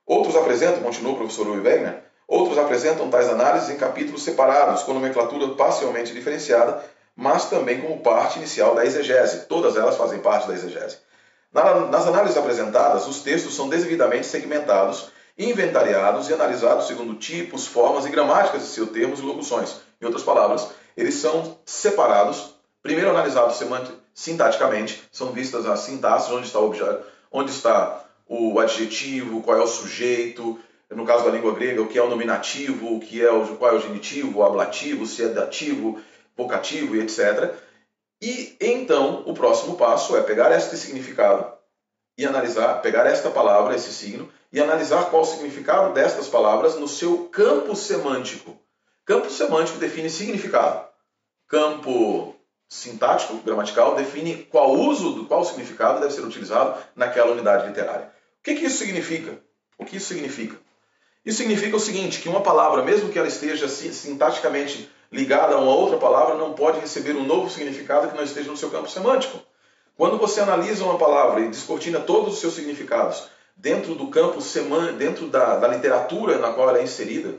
Outros 0.05 0.35
apresentam, 0.35 0.81
continua 0.81 1.13
o 1.13 1.17
professor 1.17 1.47
Euler 1.47 1.63
Wegner, 1.63 2.03
outros 2.29 2.59
apresentam 2.59 3.09
tais 3.09 3.27
análises 3.27 3.71
em 3.71 3.75
capítulos 3.75 4.24
separados, 4.24 4.83
com 4.83 4.93
nomenclatura 4.93 5.48
parcialmente 5.55 6.13
diferenciada, 6.13 6.86
mas 7.15 7.50
também 7.50 7.81
como 7.81 8.01
parte 8.01 8.38
inicial 8.38 8.75
da 8.75 8.86
exegese. 8.86 9.48
Todas 9.48 9.75
elas 9.75 9.98
fazem 9.98 10.19
parte 10.19 10.48
da 10.48 10.53
exegese. 10.53 10.98
Nas 11.51 12.05
análises 12.05 12.38
apresentadas, 12.38 13.07
os 13.07 13.24
textos 13.24 13.55
são 13.55 13.67
devidamente 13.67 14.27
segmentados, 14.27 15.09
inventariados 15.36 16.29
e 16.29 16.33
analisados 16.33 16.86
segundo 16.86 17.15
tipos, 17.15 17.65
formas 17.65 18.05
e 18.05 18.09
gramáticas 18.09 18.62
de 18.62 18.67
seus 18.67 18.91
termos 18.91 19.19
e 19.19 19.24
locuções. 19.24 19.77
Em 20.00 20.05
outras 20.05 20.24
palavras, 20.24 20.67
eles 20.95 21.15
são 21.15 21.57
separados, 21.65 22.53
primeiro 22.83 23.09
analisados 23.09 23.59
sintaticamente, 24.13 25.01
são 25.12 25.31
vistas 25.31 25.65
as 25.65 25.79
sintaxes, 25.79 26.31
onde 26.31 26.45
está 26.45 26.59
o 26.59 26.67
objeto, 26.67 27.03
onde 27.31 27.50
está 27.51 28.05
o 28.27 28.59
adjetivo, 28.59 29.41
qual 29.41 29.57
é 29.57 29.62
o 29.62 29.67
sujeito, 29.67 30.59
no 30.96 31.05
caso 31.05 31.25
da 31.25 31.31
língua 31.31 31.53
grega, 31.53 31.81
o 31.81 31.88
que 31.88 31.98
é 31.98 32.01
o 32.01 32.10
nominativo, 32.10 32.96
o 32.96 33.00
que 33.00 33.24
é 33.24 33.31
o, 33.31 33.55
qual 33.58 33.74
é 33.74 33.75
o 33.75 33.81
genitivo, 33.81 34.39
o 34.39 34.43
ablativo, 34.43 35.05
se 35.05 35.24
é 35.24 35.27
dativo, 35.27 36.01
vocativo 36.36 36.96
e 36.96 37.01
etc. 37.01 37.53
E 38.22 38.55
então 38.60 39.24
o 39.25 39.34
próximo 39.34 39.75
passo 39.75 40.17
é 40.17 40.22
pegar 40.22 40.51
este 40.51 40.75
significado 40.75 41.53
e 42.17 42.25
analisar, 42.25 42.81
pegar 42.81 43.05
esta 43.05 43.29
palavra, 43.29 43.75
esse 43.75 43.93
signo, 43.93 44.29
e 44.51 44.60
analisar 44.60 45.10
qual 45.10 45.22
o 45.22 45.25
significado 45.25 45.93
destas 45.93 46.27
palavras 46.27 46.75
no 46.75 46.88
seu 46.88 47.29
campo 47.29 47.75
semântico. 47.75 48.58
Campo 49.05 49.29
semântico 49.29 49.77
define 49.77 50.10
significado. 50.10 50.88
Campo 51.48 52.36
sintático, 52.67 53.38
gramatical, 53.38 53.96
define 53.96 54.43
qual 54.43 54.72
uso, 54.72 55.13
do 55.13 55.25
qual 55.25 55.46
significado 55.46 56.01
deve 56.01 56.13
ser 56.13 56.22
utilizado 56.22 56.79
naquela 56.96 57.31
unidade 57.31 57.67
literária. 57.67 58.08
O 58.39 58.43
que, 58.43 58.55
que 58.55 58.65
isso 58.65 58.77
significa? 58.77 59.39
O 59.77 59.86
que 59.86 59.98
isso 59.98 60.08
significa? 60.08 60.58
Isso 61.29 61.38
significa 61.38 61.77
o 61.77 61.79
seguinte, 61.79 62.21
que 62.21 62.27
uma 62.27 62.41
palavra, 62.41 62.81
mesmo 62.81 63.09
que 63.09 63.19
ela 63.19 63.27
esteja 63.27 63.69
sintaticamente 63.69 64.89
ligada 65.12 65.53
a 65.53 65.59
uma 65.59 65.75
outra 65.75 65.95
palavra 65.95 66.33
não 66.33 66.53
pode 66.53 66.79
receber 66.79 67.15
um 67.15 67.24
novo 67.24 67.51
significado 67.51 68.07
que 68.07 68.17
não 68.17 68.24
esteja 68.24 68.50
no 68.50 68.57
seu 68.57 68.71
campo 68.71 68.89
semântico. 68.89 69.39
Quando 69.95 70.17
você 70.17 70.39
analisa 70.39 70.83
uma 70.83 70.98
palavra 70.98 71.41
e 71.41 71.50
descortina 71.50 72.00
todos 72.00 72.33
os 72.33 72.39
seus 72.39 72.55
significados 72.55 73.27
dentro 73.55 73.93
do 73.93 74.07
campo 74.07 74.41
semântico, 74.41 74.98
dentro 74.98 75.27
da, 75.27 75.57
da 75.57 75.67
literatura 75.67 76.39
na 76.39 76.51
qual 76.51 76.69
ela 76.69 76.79
é 76.79 76.83
inserida, 76.83 77.36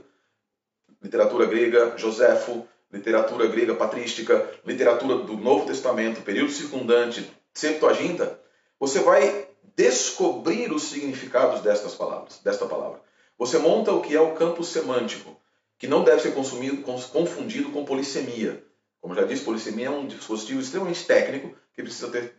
literatura 1.02 1.46
grega, 1.46 1.94
Joséfo, 1.96 2.64
literatura 2.92 3.48
grega 3.48 3.74
patrística, 3.74 4.52
literatura 4.64 5.16
do 5.16 5.36
Novo 5.36 5.66
Testamento, 5.66 6.22
período 6.22 6.52
circundante, 6.52 7.28
Septuaginta, 7.52 8.38
você 8.78 9.00
vai 9.00 9.48
descobrir 9.74 10.70
os 10.70 10.84
significados 10.84 11.60
destas 11.60 11.96
palavras, 11.96 12.38
desta 12.44 12.66
palavra. 12.66 13.09
Você 13.40 13.56
monta 13.56 13.90
o 13.90 14.02
que 14.02 14.14
é 14.14 14.20
o 14.20 14.34
campo 14.34 14.62
semântico 14.62 15.34
que 15.78 15.88
não 15.88 16.04
deve 16.04 16.20
ser 16.20 16.32
consumido, 16.32 16.82
confundido 16.82 17.70
com 17.70 17.86
polissemia. 17.86 18.62
Como 19.00 19.14
já 19.14 19.24
disse, 19.24 19.42
polissemia 19.42 19.86
é 19.86 19.90
um 19.90 20.06
dispositivo 20.06 20.60
extremamente 20.60 21.06
técnico 21.06 21.56
que 21.72 21.82
precisa 21.82 22.10
ter, 22.10 22.34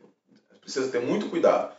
precisa 0.62 0.92
ter 0.92 1.02
muito 1.02 1.28
cuidado. 1.28 1.74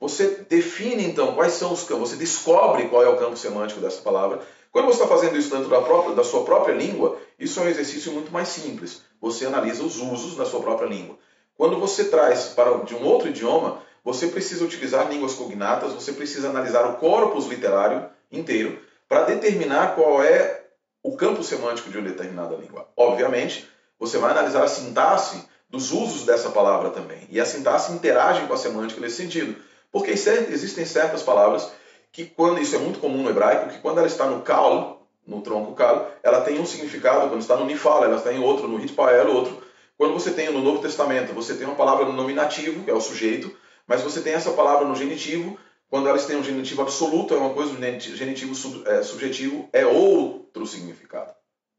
Você 0.00 0.44
define 0.48 1.04
então 1.04 1.36
quais 1.36 1.52
são 1.52 1.72
os 1.72 1.84
campos, 1.84 2.10
você 2.10 2.16
descobre 2.16 2.88
qual 2.88 3.04
é 3.04 3.08
o 3.08 3.16
campo 3.16 3.36
semântico 3.36 3.80
dessa 3.80 4.02
palavra. 4.02 4.40
Quando 4.72 4.86
você 4.86 5.00
está 5.00 5.06
fazendo 5.06 5.38
isso 5.38 5.54
dentro 5.54 5.70
da, 5.70 5.80
própria, 5.80 6.16
da 6.16 6.24
sua 6.24 6.42
própria 6.42 6.74
língua, 6.74 7.16
isso 7.38 7.60
é 7.60 7.62
um 7.62 7.68
exercício 7.68 8.10
muito 8.10 8.32
mais 8.32 8.48
simples. 8.48 9.00
Você 9.20 9.46
analisa 9.46 9.84
os 9.84 9.98
usos 9.98 10.34
da 10.34 10.44
sua 10.44 10.58
própria 10.58 10.88
língua. 10.88 11.16
Quando 11.56 11.78
você 11.78 12.06
traz 12.06 12.46
para 12.46 12.78
de 12.78 12.96
um 12.96 13.04
outro 13.04 13.28
idioma, 13.28 13.80
você 14.02 14.26
precisa 14.26 14.64
utilizar 14.64 15.08
línguas 15.08 15.34
cognatas, 15.34 15.92
você 15.92 16.12
precisa 16.12 16.50
analisar 16.50 16.84
o 16.84 16.96
corpus 16.96 17.46
literário 17.46 18.15
inteiro 18.30 18.78
para 19.08 19.24
determinar 19.24 19.94
qual 19.94 20.22
é 20.22 20.64
o 21.02 21.16
campo 21.16 21.42
semântico 21.42 21.90
de 21.90 21.98
uma 21.98 22.08
determinada 22.08 22.56
língua. 22.56 22.88
Obviamente, 22.96 23.68
você 23.98 24.18
vai 24.18 24.32
analisar 24.32 24.64
a 24.64 24.68
sintaxe 24.68 25.44
dos 25.68 25.92
usos 25.92 26.24
dessa 26.24 26.50
palavra 26.50 26.90
também. 26.90 27.26
E 27.30 27.40
a 27.40 27.44
sintaxe 27.44 27.92
interage 27.92 28.46
com 28.46 28.52
a 28.54 28.56
semântica 28.56 29.00
nesse 29.00 29.16
sentido. 29.16 29.56
Porque 29.92 30.10
existem 30.10 30.84
certas 30.84 31.22
palavras 31.22 31.70
que, 32.12 32.24
quando 32.24 32.60
isso 32.60 32.74
é 32.74 32.78
muito 32.78 32.98
comum 32.98 33.22
no 33.22 33.30
hebraico, 33.30 33.70
que 33.70 33.78
quando 33.78 33.98
ela 33.98 34.06
está 34.06 34.26
no 34.26 34.42
kal, 34.42 35.06
no 35.26 35.42
tronco 35.42 35.74
kal, 35.74 36.10
ela 36.22 36.40
tem 36.40 36.58
um 36.60 36.66
significado, 36.66 37.28
quando 37.28 37.40
está 37.40 37.56
no 37.56 37.66
nifal, 37.66 38.04
ela 38.04 38.20
tem 38.20 38.38
outro, 38.40 38.68
no 38.68 38.80
hitpael, 38.80 39.28
outro. 39.34 39.62
Quando 39.96 40.12
você 40.12 40.30
tem 40.30 40.50
no 40.50 40.60
Novo 40.60 40.80
Testamento, 40.80 41.32
você 41.32 41.54
tem 41.54 41.66
uma 41.66 41.76
palavra 41.76 42.04
no 42.04 42.12
nominativo, 42.12 42.84
que 42.84 42.90
é 42.90 42.94
o 42.94 43.00
sujeito, 43.00 43.54
mas 43.86 44.02
você 44.02 44.20
tem 44.20 44.34
essa 44.34 44.50
palavra 44.52 44.86
no 44.86 44.94
genitivo, 44.94 45.58
quando 45.88 46.08
elas 46.08 46.26
têm 46.26 46.36
um 46.36 46.42
genitivo 46.42 46.82
absoluto, 46.82 47.34
é 47.34 47.36
uma 47.36 47.54
coisa, 47.54 47.72
o 47.72 48.16
genitivo 48.16 48.54
sub, 48.54 48.88
é, 48.88 49.02
subjetivo 49.02 49.68
é 49.72 49.86
outro 49.86 50.66
significado. 50.66 51.32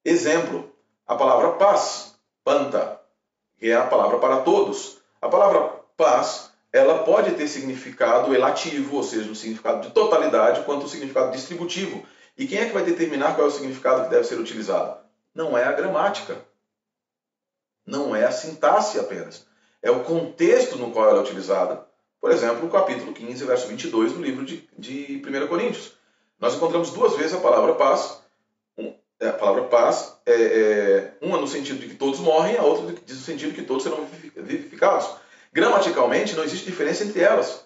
Exemplo, 0.03 0.73
a 1.05 1.15
palavra 1.15 1.53
paz, 1.53 2.15
panta, 2.43 3.01
que 3.57 3.69
é 3.69 3.75
a 3.75 3.85
palavra 3.85 4.17
para 4.19 4.41
todos. 4.41 4.99
A 5.21 5.27
palavra 5.27 5.81
paz, 5.97 6.51
ela 6.71 7.03
pode 7.03 7.31
ter 7.31 7.47
significado 7.47 8.33
elativo, 8.33 8.95
ou 8.95 9.03
seja, 9.03 9.29
um 9.29 9.35
significado 9.35 9.81
de 9.81 9.93
totalidade, 9.93 10.63
quanto 10.63 10.85
um 10.85 10.89
significado 10.89 11.31
distributivo. 11.31 12.05
E 12.37 12.47
quem 12.47 12.59
é 12.59 12.67
que 12.67 12.73
vai 12.73 12.83
determinar 12.83 13.35
qual 13.35 13.47
é 13.47 13.49
o 13.49 13.53
significado 13.53 14.03
que 14.03 14.09
deve 14.09 14.23
ser 14.23 14.39
utilizado? 14.39 14.99
Não 15.35 15.57
é 15.57 15.65
a 15.65 15.71
gramática. 15.73 16.37
Não 17.85 18.15
é 18.15 18.25
a 18.25 18.31
sintaxe 18.31 18.99
apenas. 18.99 19.45
É 19.81 19.91
o 19.91 20.03
contexto 20.03 20.77
no 20.77 20.91
qual 20.91 21.09
ela 21.09 21.19
é 21.19 21.21
utilizada 21.21 21.86
por 22.19 22.31
exemplo, 22.31 22.67
o 22.67 22.71
capítulo 22.71 23.13
15, 23.13 23.45
verso 23.45 23.67
22 23.67 24.13
do 24.13 24.21
livro 24.21 24.45
de, 24.45 24.67
de 24.77 25.21
1 25.25 25.47
Coríntios. 25.47 25.93
Nós 26.39 26.55
encontramos 26.55 26.91
duas 26.91 27.15
vezes 27.15 27.33
a 27.33 27.39
palavra 27.39 27.75
paz. 27.75 28.21
Um, 28.77 28.93
é, 29.19 29.29
a 29.29 29.33
palavra 29.33 29.63
paz, 29.63 30.17
é, 30.25 30.33
é, 30.33 31.13
uma 31.21 31.37
no 31.39 31.47
sentido 31.47 31.79
de 31.79 31.87
que 31.87 31.95
todos 31.95 32.19
morrem, 32.19 32.57
a 32.57 32.63
outra 32.63 32.85
no 32.85 33.15
sentido 33.15 33.49
de 33.49 33.55
que 33.55 33.67
todos 33.67 33.83
serão 33.83 34.05
vivificados. 34.35 35.09
Gramaticalmente, 35.51 36.35
não 36.35 36.43
existe 36.43 36.65
diferença 36.65 37.03
entre 37.03 37.21
elas. 37.21 37.65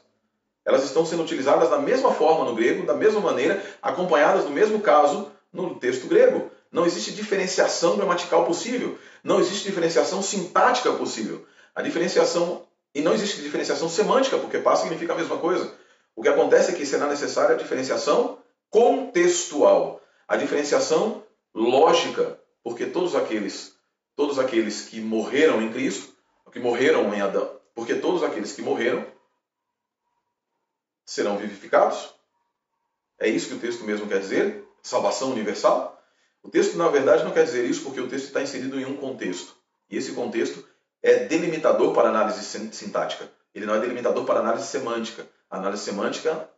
Elas 0.64 0.84
estão 0.84 1.06
sendo 1.06 1.24
utilizadas 1.24 1.70
da 1.70 1.80
mesma 1.80 2.14
forma 2.14 2.46
no 2.46 2.56
grego, 2.56 2.86
da 2.86 2.94
mesma 2.94 3.20
maneira, 3.20 3.62
acompanhadas 3.82 4.44
do 4.44 4.52
mesmo 4.52 4.80
caso 4.80 5.32
no 5.52 5.76
texto 5.76 6.08
grego. 6.08 6.52
Não 6.72 6.86
existe 6.86 7.12
diferenciação 7.12 7.98
gramatical 7.98 8.46
possível. 8.46 8.98
Não 9.24 9.40
existe 9.40 9.66
diferenciação 9.66 10.22
sintática 10.22 10.92
possível. 10.94 11.46
A 11.76 11.82
diferenciação 11.82 12.64
e 12.94 13.02
não 13.02 13.14
existe 13.14 13.42
diferenciação 13.42 13.90
semântica, 13.90 14.38
porque 14.38 14.60
paz 14.60 14.80
significa 14.80 15.14
a 15.14 15.16
mesma 15.16 15.38
coisa. 15.38 15.74
O 16.16 16.22
que 16.22 16.28
acontece 16.28 16.72
é 16.72 16.76
que 16.76 16.86
será 16.86 17.08
necessária 17.08 17.56
a 17.56 17.58
diferenciação 17.58 18.40
contextual, 18.70 20.02
a 20.28 20.36
diferenciação 20.38 21.24
lógica, 21.54 22.40
porque 22.64 22.86
todos 22.86 23.16
aqueles, 23.16 23.76
todos 24.16 24.38
aqueles 24.38 24.84
que 24.84 25.00
morreram 25.00 25.62
em 25.62 25.72
Cristo, 25.72 26.12
que 26.52 26.60
morreram 26.60 27.14
em 27.14 27.22
Adão, 27.22 27.60
porque 27.74 27.96
todos 27.96 28.22
aqueles 28.24 28.52
que 28.52 28.62
morreram 28.62 29.06
serão 31.06 31.38
vivificados. 31.38 32.14
É 33.18 33.28
isso 33.28 33.48
que 33.48 33.56
o 33.56 33.60
texto 33.60 33.84
mesmo 33.84 34.08
quer 34.08 34.20
dizer? 34.20 34.64
Salvação 34.84 35.32
universal? 35.32 36.02
O 36.44 36.50
texto, 36.50 36.78
na 36.78 36.90
verdade, 36.90 37.24
não 37.24 37.32
quer 37.32 37.46
dizer 37.46 37.66
isso 37.66 37.84
porque 37.84 38.02
o 38.02 38.10
texto 38.10 38.26
está 38.26 38.42
inserido 38.42 38.80
em 38.80 38.86
um 38.86 38.98
contexto. 38.98 39.56
E 39.90 39.98
esse 39.98 40.14
contexto 40.14 40.68
é 41.02 41.26
delimitador 41.26 41.94
para 41.94 42.10
análise 42.10 42.44
sintática. 42.72 43.30
Ele 43.54 43.66
não 43.66 43.76
é 43.76 43.80
delimitador 43.80 44.26
para 44.26 44.40
análise 44.40 44.68
semântica. 44.68 45.28
A 45.50 45.58
análise 45.58 45.84
semântica 45.84 46.50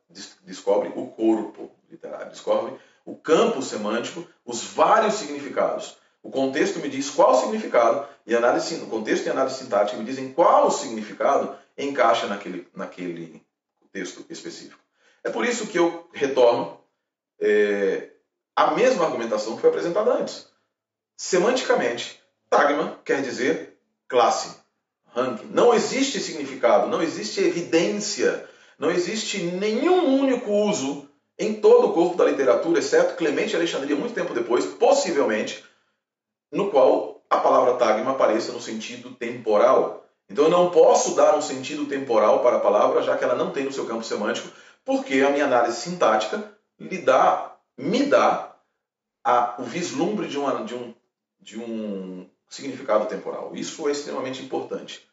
descobre 0.43 0.91
o 0.95 1.07
corpo 1.07 1.71
literário, 1.89 2.29
descobre 2.29 2.75
o 3.05 3.15
campo 3.15 3.61
semântico, 3.61 4.27
os 4.45 4.63
vários 4.63 5.15
significados. 5.15 5.97
O 6.21 6.29
contexto 6.29 6.79
me 6.79 6.89
diz 6.89 7.09
qual 7.09 7.35
significado 7.35 8.07
e 8.25 8.35
análise, 8.35 8.75
o 8.75 8.87
contexto 8.87 9.25
e 9.25 9.29
análise 9.29 9.57
sintática 9.57 9.97
me 9.97 10.05
dizem 10.05 10.31
qual 10.31 10.71
significado 10.71 11.57
encaixa 11.77 12.27
naquele, 12.27 12.67
naquele 12.73 13.45
texto 13.91 14.25
específico. 14.29 14.79
É 15.23 15.29
por 15.29 15.45
isso 15.45 15.67
que 15.67 15.77
eu 15.77 16.09
retorno 16.13 16.79
é, 17.39 18.11
a 18.55 18.71
mesma 18.71 19.05
argumentação 19.05 19.55
que 19.55 19.61
foi 19.61 19.69
apresentada 19.69 20.13
antes. 20.13 20.47
Semanticamente, 21.17 22.21
tagma 22.49 22.99
quer 23.03 23.21
dizer 23.21 23.72
classe, 24.07 24.57
ranking. 25.13 25.47
Não 25.47 25.73
existe 25.73 26.19
significado, 26.19 26.87
não 26.87 27.01
existe 27.01 27.39
evidência, 27.39 28.47
não 28.77 28.91
existe 28.91 29.41
nenhum 29.43 30.19
único 30.19 30.51
uso 30.51 31.09
em 31.37 31.55
todo 31.55 31.87
o 31.87 31.93
corpo 31.93 32.15
da 32.15 32.25
literatura, 32.25 32.79
exceto 32.79 33.15
Clemente 33.15 33.55
Alexandria, 33.55 33.95
muito 33.95 34.13
tempo 34.13 34.33
depois, 34.33 34.65
possivelmente, 34.65 35.63
no 36.51 36.69
qual 36.69 37.23
a 37.29 37.37
palavra 37.37 37.73
tagma 37.75 38.11
apareça 38.11 38.51
no 38.51 38.61
sentido 38.61 39.11
temporal. 39.15 40.05
Então 40.29 40.45
eu 40.45 40.51
não 40.51 40.69
posso 40.69 41.15
dar 41.15 41.35
um 41.35 41.41
sentido 41.41 41.85
temporal 41.85 42.41
para 42.41 42.57
a 42.57 42.59
palavra, 42.59 43.01
já 43.01 43.17
que 43.17 43.23
ela 43.23 43.35
não 43.35 43.51
tem 43.51 43.65
no 43.65 43.73
seu 43.73 43.85
campo 43.85 44.03
semântico, 44.03 44.49
porque 44.85 45.21
a 45.21 45.29
minha 45.29 45.45
análise 45.45 45.81
sintática 45.81 46.55
lhe 46.79 46.99
dá, 46.99 47.55
me 47.77 48.05
dá 48.05 48.55
a, 49.23 49.55
o 49.59 49.63
vislumbre 49.63 50.27
de, 50.27 50.37
uma, 50.37 50.63
de, 50.63 50.75
um, 50.75 50.93
de 51.39 51.59
um 51.59 52.29
significado 52.53 53.07
temporal. 53.07 53.51
Isso 53.55 53.87
é 53.87 53.91
extremamente 53.91 54.43
importante. 54.43 55.07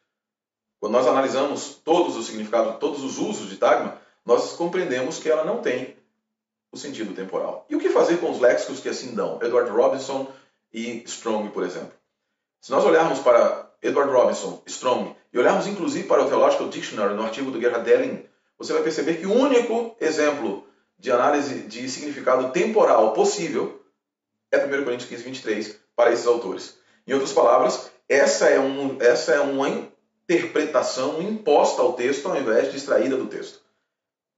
Quando 0.78 0.92
nós 0.92 1.06
analisamos 1.06 1.80
todos 1.82 2.16
os 2.16 2.26
significados, 2.26 2.78
todos 2.78 3.02
os 3.02 3.18
usos 3.18 3.48
de 3.48 3.56
tagma, 3.56 3.98
nós 4.24 4.52
compreendemos 4.52 5.18
que 5.18 5.30
ela 5.30 5.44
não 5.44 5.62
tem 5.62 5.96
o 6.70 6.76
sentido 6.76 7.14
temporal. 7.14 7.64
E 7.68 7.74
o 7.74 7.80
que 7.80 7.88
fazer 7.88 8.18
com 8.18 8.30
os 8.30 8.40
léxicos 8.40 8.80
que 8.80 8.88
assim 8.90 9.14
dão? 9.14 9.38
Edward 9.42 9.70
Robinson 9.70 10.30
e 10.72 11.02
Strong, 11.04 11.48
por 11.50 11.64
exemplo. 11.64 11.92
Se 12.60 12.70
nós 12.70 12.84
olharmos 12.84 13.20
para 13.20 13.70
Edward 13.82 14.12
Robinson, 14.12 14.62
Strong, 14.66 15.16
e 15.32 15.38
olharmos 15.38 15.66
inclusive 15.66 16.06
para 16.06 16.22
o 16.22 16.28
Theological 16.28 16.68
Dictionary, 16.68 17.14
no 17.14 17.22
artigo 17.22 17.50
do 17.50 17.60
Gerhard 17.60 17.84
Delling, 17.84 18.26
você 18.58 18.74
vai 18.74 18.82
perceber 18.82 19.16
que 19.16 19.26
o 19.26 19.32
único 19.32 19.96
exemplo 19.98 20.66
de 20.98 21.10
análise 21.10 21.62
de 21.62 21.88
significado 21.88 22.50
temporal 22.50 23.14
possível 23.14 23.82
é 24.52 24.58
1 24.58 24.84
Coríntios 24.84 25.08
15, 25.08 25.22
23, 25.22 25.80
para 25.96 26.12
esses 26.12 26.26
autores. 26.26 26.79
Em 27.10 27.12
outras 27.12 27.32
palavras, 27.32 27.90
essa 28.08 28.48
é, 28.48 28.60
um, 28.60 28.96
essa 29.02 29.32
é 29.32 29.40
uma 29.40 29.68
interpretação 29.68 31.20
imposta 31.20 31.82
ao 31.82 31.94
texto 31.94 32.28
ao 32.28 32.36
invés 32.36 32.70
de 32.70 32.76
extraída 32.76 33.16
do 33.16 33.26
texto. 33.26 33.58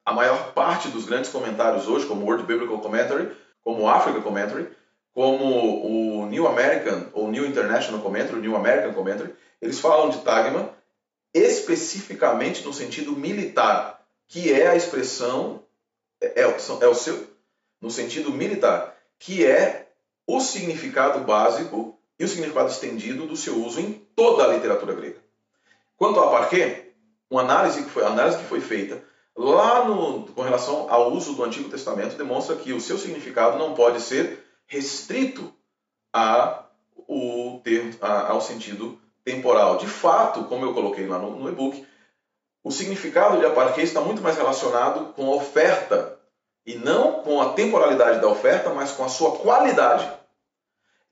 A 0.07 0.15
maior 0.15 0.55
parte 0.55 0.89
dos 0.89 1.05
grandes 1.05 1.29
comentários 1.29 1.87
hoje, 1.87 2.07
como 2.07 2.23
o 2.23 2.25
World 2.25 2.47
Biblical 2.47 2.81
Commentary, 2.81 3.31
como 3.63 3.83
o 3.83 3.89
Africa 3.91 4.23
Commentary, 4.23 4.71
como 5.13 6.23
o 6.23 6.27
New 6.29 6.49
American 6.49 7.09
ou 7.13 7.31
New 7.31 7.45
International 7.45 8.01
Commentary, 8.01 8.41
New 8.41 8.57
American 8.57 8.95
Commentary, 8.95 9.35
eles 9.61 9.79
falam 9.79 10.09
de 10.09 10.23
tagma 10.23 10.71
especificamente 11.35 12.65
no 12.65 12.73
sentido 12.73 13.13
militar, 13.13 14.03
que 14.27 14.51
é 14.51 14.69
a 14.69 14.77
expressão 14.77 15.63
é, 16.23 16.41
é, 16.41 16.45
é 16.45 16.89
o 16.89 16.95
seu 16.95 17.27
no 17.83 17.91
sentido 17.91 18.31
militar, 18.31 18.97
que 19.19 19.45
é 19.45 19.91
o 20.27 20.41
significado 20.41 21.19
básico 21.19 21.99
e 22.23 22.25
o 22.25 22.29
significado 22.29 22.71
estendido 22.71 23.27
do 23.27 23.37
seu 23.37 23.57
uso 23.65 23.81
em 23.81 23.95
toda 24.15 24.45
a 24.45 24.47
literatura 24.47 24.95
grega. 24.95 25.19
Quanto 25.97 26.21
ao 26.21 26.31
parquê, 26.31 26.93
uma 27.29 27.41
análise 27.41 27.83
que 27.83 27.91
foi, 27.91 28.05
análise 28.05 28.39
que 28.39 28.45
foi 28.45 28.61
feita 28.61 29.03
lá 29.37 29.85
no, 29.85 30.29
com 30.29 30.41
relação 30.41 30.87
ao 30.89 31.11
uso 31.11 31.35
do 31.35 31.43
Antigo 31.43 31.69
Testamento 31.69 32.17
demonstra 32.17 32.55
que 32.55 32.73
o 32.73 32.81
seu 32.81 32.97
significado 32.97 33.59
não 33.59 33.75
pode 33.75 34.01
ser 34.01 34.47
restrito 34.69 35.53
a, 36.13 36.65
o 37.09 37.61
ter, 37.65 37.99
a, 38.01 38.29
ao 38.29 38.41
sentido 38.41 39.01
temporal. 39.25 39.79
De 39.79 39.89
fato, 39.89 40.45
como 40.45 40.65
eu 40.65 40.75
coloquei 40.75 41.09
lá 41.09 41.19
no, 41.19 41.31
no 41.37 41.49
e-book, 41.49 41.85
o 42.63 42.71
significado 42.71 43.41
de 43.41 43.47
aparquê 43.47 43.83
está 43.83 44.01
muito 44.01 44.23
mais 44.23 44.37
relacionado 44.37 45.13
com 45.15 45.27
a 45.27 45.35
oferta 45.35 46.21
e 46.65 46.77
não 46.77 47.15
com 47.25 47.43
a 47.43 47.55
temporalidade 47.55 48.21
da 48.21 48.29
oferta, 48.29 48.71
mas 48.71 48.93
com 48.93 49.05
a 49.05 49.09
sua 49.09 49.39
qualidade. 49.39 50.09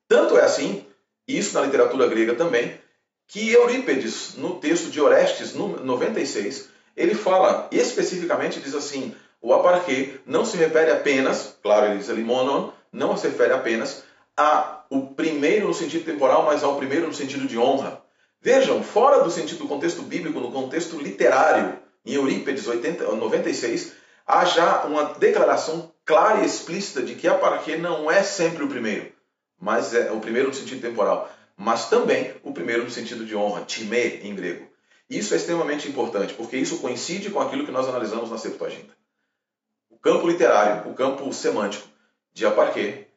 Tanto 0.06 0.36
é 0.36 0.44
assim, 0.44 0.79
isso 1.38 1.54
na 1.54 1.62
literatura 1.62 2.06
grega 2.06 2.34
também, 2.34 2.78
que 3.26 3.52
Eurípedes, 3.52 4.34
no 4.36 4.56
texto 4.56 4.90
de 4.90 5.00
Orestes, 5.00 5.54
no 5.54 5.78
96, 5.84 6.68
ele 6.96 7.14
fala 7.14 7.68
especificamente, 7.70 8.60
diz 8.60 8.74
assim, 8.74 9.14
o 9.40 9.54
aparquê 9.54 10.20
não 10.26 10.44
se 10.44 10.56
refere 10.56 10.90
apenas, 10.90 11.56
claro, 11.62 11.86
ele 11.86 11.98
diz 11.98 12.10
ali 12.10 12.22
monon, 12.22 12.70
não 12.92 13.16
se 13.16 13.28
refere 13.28 13.52
apenas 13.52 14.02
a 14.36 14.80
o 14.90 15.06
primeiro 15.14 15.68
no 15.68 15.74
sentido 15.74 16.04
temporal, 16.04 16.44
mas 16.44 16.64
ao 16.64 16.76
primeiro 16.76 17.06
no 17.06 17.14
sentido 17.14 17.46
de 17.46 17.56
honra. 17.56 18.02
Vejam, 18.40 18.82
fora 18.82 19.22
do 19.22 19.30
sentido 19.30 19.58
do 19.58 19.68
contexto 19.68 20.02
bíblico, 20.02 20.40
no 20.40 20.50
contexto 20.50 20.98
literário, 20.98 21.78
em 22.04 22.14
Eurípedes 22.14 22.66
80, 22.66 23.04
96, 23.04 23.92
há 24.26 24.44
já 24.44 24.82
uma 24.82 25.14
declaração 25.14 25.92
clara 26.04 26.40
e 26.40 26.46
explícita 26.46 27.02
de 27.02 27.14
que 27.14 27.28
a 27.28 27.34
parquê 27.34 27.76
não 27.76 28.10
é 28.10 28.22
sempre 28.22 28.64
o 28.64 28.68
primeiro, 28.68 29.12
mas 29.60 29.94
é 29.94 30.10
o 30.10 30.20
primeiro 30.20 30.48
no 30.48 30.54
sentido 30.54 30.80
temporal, 30.80 31.30
mas 31.56 31.90
também 31.90 32.34
o 32.42 32.52
primeiro 32.52 32.84
no 32.84 32.90
sentido 32.90 33.26
de 33.26 33.36
honra, 33.36 33.64
time 33.64 33.98
em 34.22 34.34
grego. 34.34 34.66
Isso 35.08 35.34
é 35.34 35.36
extremamente 35.36 35.88
importante, 35.88 36.32
porque 36.34 36.56
isso 36.56 36.78
coincide 36.78 37.30
com 37.30 37.40
aquilo 37.40 37.66
que 37.66 37.72
nós 37.72 37.86
analisamos 37.86 38.30
na 38.30 38.38
Septuaginta. 38.38 38.96
O 39.90 39.98
campo 39.98 40.26
literário, 40.26 40.90
o 40.90 40.94
campo 40.94 41.30
semântico 41.32 41.86
de 42.32 42.46
aparquê, 42.46 43.08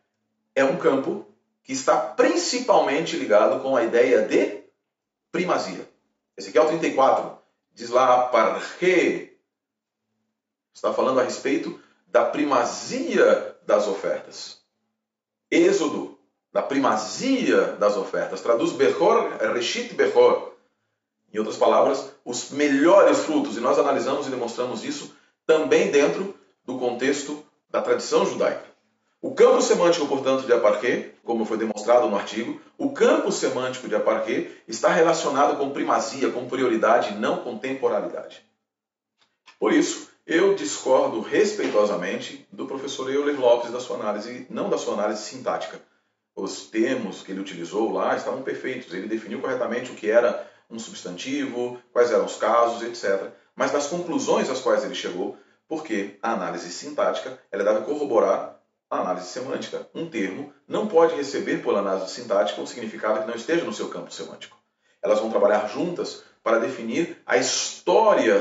é 0.54 0.66
um 0.66 0.78
campo 0.78 1.26
que 1.64 1.72
está 1.72 1.96
principalmente 1.96 3.16
ligado 3.16 3.62
com 3.62 3.76
a 3.76 3.84
ideia 3.84 4.24
de 4.24 4.64
primazia. 5.32 5.88
Ezequiel 6.36 6.68
34 6.68 7.38
diz 7.74 7.90
lá, 7.90 8.28
parquê, 8.28 9.38
está 10.74 10.94
falando 10.94 11.20
a 11.20 11.24
respeito 11.24 11.80
da 12.08 12.26
primazia 12.26 13.56
das 13.66 13.88
ofertas. 13.88 14.62
Êxodo, 15.50 16.13
da 16.54 16.62
primazia 16.62 17.74
das 17.80 17.98
ofertas. 17.98 18.42
Traduz 18.42 18.72
Bechor, 18.74 19.38
Reshit 19.54 19.96
Bechor. 19.96 20.54
Em 21.34 21.40
outras 21.40 21.58
palavras, 21.58 22.12
os 22.24 22.52
melhores 22.52 23.20
frutos. 23.20 23.58
E 23.58 23.60
nós 23.60 23.80
analisamos 23.80 24.28
e 24.28 24.30
demonstramos 24.30 24.86
isso 24.86 25.16
também 25.48 25.90
dentro 25.90 26.36
do 26.64 26.78
contexto 26.78 27.44
da 27.70 27.82
tradição 27.82 28.24
judaica. 28.24 28.72
O 29.20 29.34
campo 29.34 29.62
semântico, 29.62 30.06
portanto, 30.06 30.46
de 30.46 30.54
aparquê, 30.54 31.14
como 31.24 31.46
foi 31.46 31.58
demonstrado 31.58 32.08
no 32.08 32.16
artigo, 32.16 32.62
o 32.78 32.92
campo 32.92 33.32
semântico 33.32 33.88
de 33.88 33.96
aparquê 33.96 34.52
está 34.68 34.90
relacionado 34.90 35.58
com 35.58 35.72
primazia, 35.72 36.30
com 36.30 36.48
prioridade, 36.48 37.16
não 37.16 37.38
com 37.38 37.58
temporalidade. 37.58 38.46
Por 39.58 39.74
isso, 39.74 40.10
eu 40.28 40.56
discordo 40.56 41.22
respeitosamente 41.22 42.46
do 42.52 42.68
professor 42.68 43.10
Euler 43.10 43.40
Lopes 43.40 43.72
da 43.72 43.80
sua 43.80 43.96
análise, 43.98 44.46
não 44.50 44.70
da 44.70 44.78
sua 44.78 44.94
análise 44.94 45.24
sintática. 45.24 45.82
Os 46.36 46.66
termos 46.68 47.22
que 47.22 47.32
ele 47.32 47.42
utilizou 47.42 47.92
lá 47.92 48.16
estavam 48.16 48.42
perfeitos. 48.42 48.94
Ele 48.94 49.08
definiu 49.08 49.40
corretamente 49.40 49.92
o 49.92 49.96
que 49.96 50.10
era 50.10 50.50
um 50.70 50.80
substantivo, 50.80 51.80
quais 51.92 52.12
eram 52.12 52.26
os 52.26 52.36
casos, 52.36 52.82
etc. 52.82 53.32
Mas 53.56 53.72
das 53.72 53.88
conclusões 53.88 54.50
às 54.50 54.60
quais 54.60 54.84
ele 54.84 54.96
chegou, 54.96 55.38
porque 55.68 56.18
a 56.22 56.32
análise 56.34 56.72
sintática 56.72 57.40
ela 57.52 57.64
deve 57.64 57.86
corroborar 57.86 58.60
a 58.90 59.00
análise 59.00 59.28
semântica. 59.28 59.88
Um 59.94 60.10
termo 60.10 60.54
não 60.68 60.88
pode 60.88 61.16
receber 61.16 61.64
pela 61.64 61.80
análise 61.80 62.12
sintática 62.12 62.62
um 62.62 62.66
significado 62.66 63.22
que 63.22 63.28
não 63.28 63.36
esteja 63.36 63.66
no 63.66 63.74
seu 63.74 63.90
campo 63.90 64.12
semântico. 64.12 64.58
Elas 65.02 65.20
vão 65.20 65.30
trabalhar 65.30 65.68
juntas 65.68 66.24
para 66.44 66.60
definir 66.60 67.22
a 67.26 67.38
história 67.38 68.40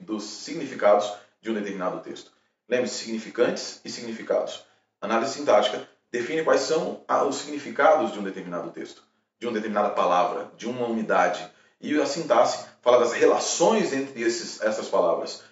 dos 0.00 0.24
significados 0.24 1.12
de 1.40 1.50
um 1.50 1.54
determinado 1.54 2.00
texto. 2.00 2.30
Lembre-se, 2.68 3.04
significantes 3.04 3.80
e 3.84 3.90
significados. 3.90 4.64
Análise 5.00 5.34
sintática 5.34 5.88
define 6.10 6.42
quais 6.42 6.62
são 6.62 7.04
os 7.28 7.36
significados 7.36 8.12
de 8.12 8.18
um 8.18 8.22
determinado 8.22 8.70
texto, 8.70 9.02
de 9.38 9.46
uma 9.46 9.52
determinada 9.52 9.90
palavra, 9.90 10.50
de 10.56 10.68
uma 10.68 10.86
unidade. 10.86 11.48
E 11.80 11.98
a 12.00 12.06
sintaxe 12.06 12.66
fala 12.82 12.98
das 12.98 13.12
relações 13.12 13.92
entre 13.92 14.22
esses, 14.22 14.60
essas 14.60 14.88
palavras. 14.88 15.42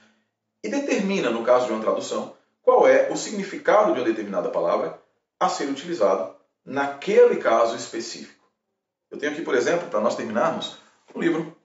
E 0.62 0.68
determina, 0.68 1.30
no 1.30 1.44
caso 1.44 1.66
de 1.66 1.72
uma 1.72 1.80
tradução, 1.80 2.34
qual 2.62 2.86
é 2.86 3.10
o 3.10 3.16
significado 3.16 3.94
de 3.94 4.00
uma 4.00 4.06
determinada 4.06 4.50
palavra 4.50 5.00
a 5.40 5.48
ser 5.48 5.68
utilizado 5.68 6.34
naquele 6.64 7.36
caso 7.36 7.76
específico. 7.76 8.44
Eu 9.10 9.18
tenho 9.18 9.32
aqui, 9.32 9.42
por 9.42 9.54
exemplo, 9.54 9.88
para 9.88 10.00
nós 10.00 10.16
terminarmos, 10.16 10.76
um 11.14 11.20
livro, 11.20 11.56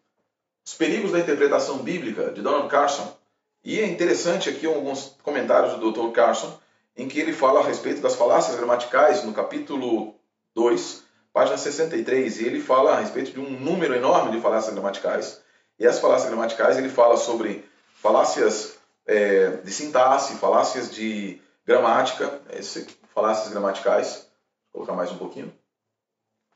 Os 0.66 0.74
Perigos 0.76 1.12
da 1.12 1.20
Interpretação 1.20 1.80
Bíblica, 1.80 2.32
de 2.32 2.42
Donald 2.42 2.70
Carson. 2.70 3.18
E 3.64 3.80
é 3.80 3.86
interessante 3.86 4.50
aqui 4.50 4.66
alguns 4.66 5.18
comentários 5.22 5.74
do 5.74 5.92
Dr. 5.92 6.12
Carson, 6.14 6.58
em 6.96 7.08
que 7.08 7.20
ele 7.20 7.34
fala 7.34 7.62
a 7.62 7.64
respeito 7.64 8.02
das 8.02 8.16
falácias 8.16 8.56
gramaticais, 8.56 9.24
no 9.24 9.34
capítulo 9.34 10.16
2, 10.54 11.04
página 11.34 11.58
63, 11.58 12.40
e 12.40 12.46
ele 12.46 12.62
fala 12.62 12.94
a 12.94 13.00
respeito 13.00 13.32
de 13.32 13.40
um 13.40 13.50
número 13.50 13.96
enorme 13.96 14.32
de 14.32 14.42
falácias 14.42 14.74
gramaticais. 14.74 15.42
E 15.80 15.88
as 15.88 16.00
falácias 16.00 16.30
gramaticais 16.30 16.78
ele 16.78 16.90
fala 16.90 17.18
sobre 17.18 17.66
falácias 17.96 18.78
é, 19.08 19.50
de 19.58 19.72
sintaxe, 19.72 20.36
falácias 20.36 20.94
de 20.94 21.42
gramática, 21.66 22.42
esse, 22.52 22.86
falácias 23.14 23.50
gramaticais, 23.50 24.28
vou 24.72 24.84
colocar 24.84 24.94
mais 24.94 25.12
um 25.12 25.18
pouquinho, 25.18 25.52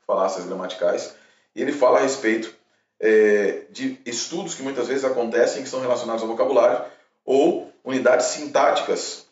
falácias 0.06 0.46
gramaticais, 0.46 1.14
e 1.54 1.60
ele 1.60 1.72
fala 1.72 1.98
a 1.98 2.02
respeito 2.02 2.54
é, 3.00 3.66
de 3.70 4.00
estudos 4.06 4.54
que 4.54 4.62
muitas 4.62 4.86
vezes 4.86 5.04
acontecem 5.04 5.62
que 5.62 5.68
são 5.68 5.80
relacionados 5.80 6.22
ao 6.22 6.28
vocabulário 6.28 6.84
ou 7.24 7.72
unidades 7.84 8.26
sintáticas 8.26 9.27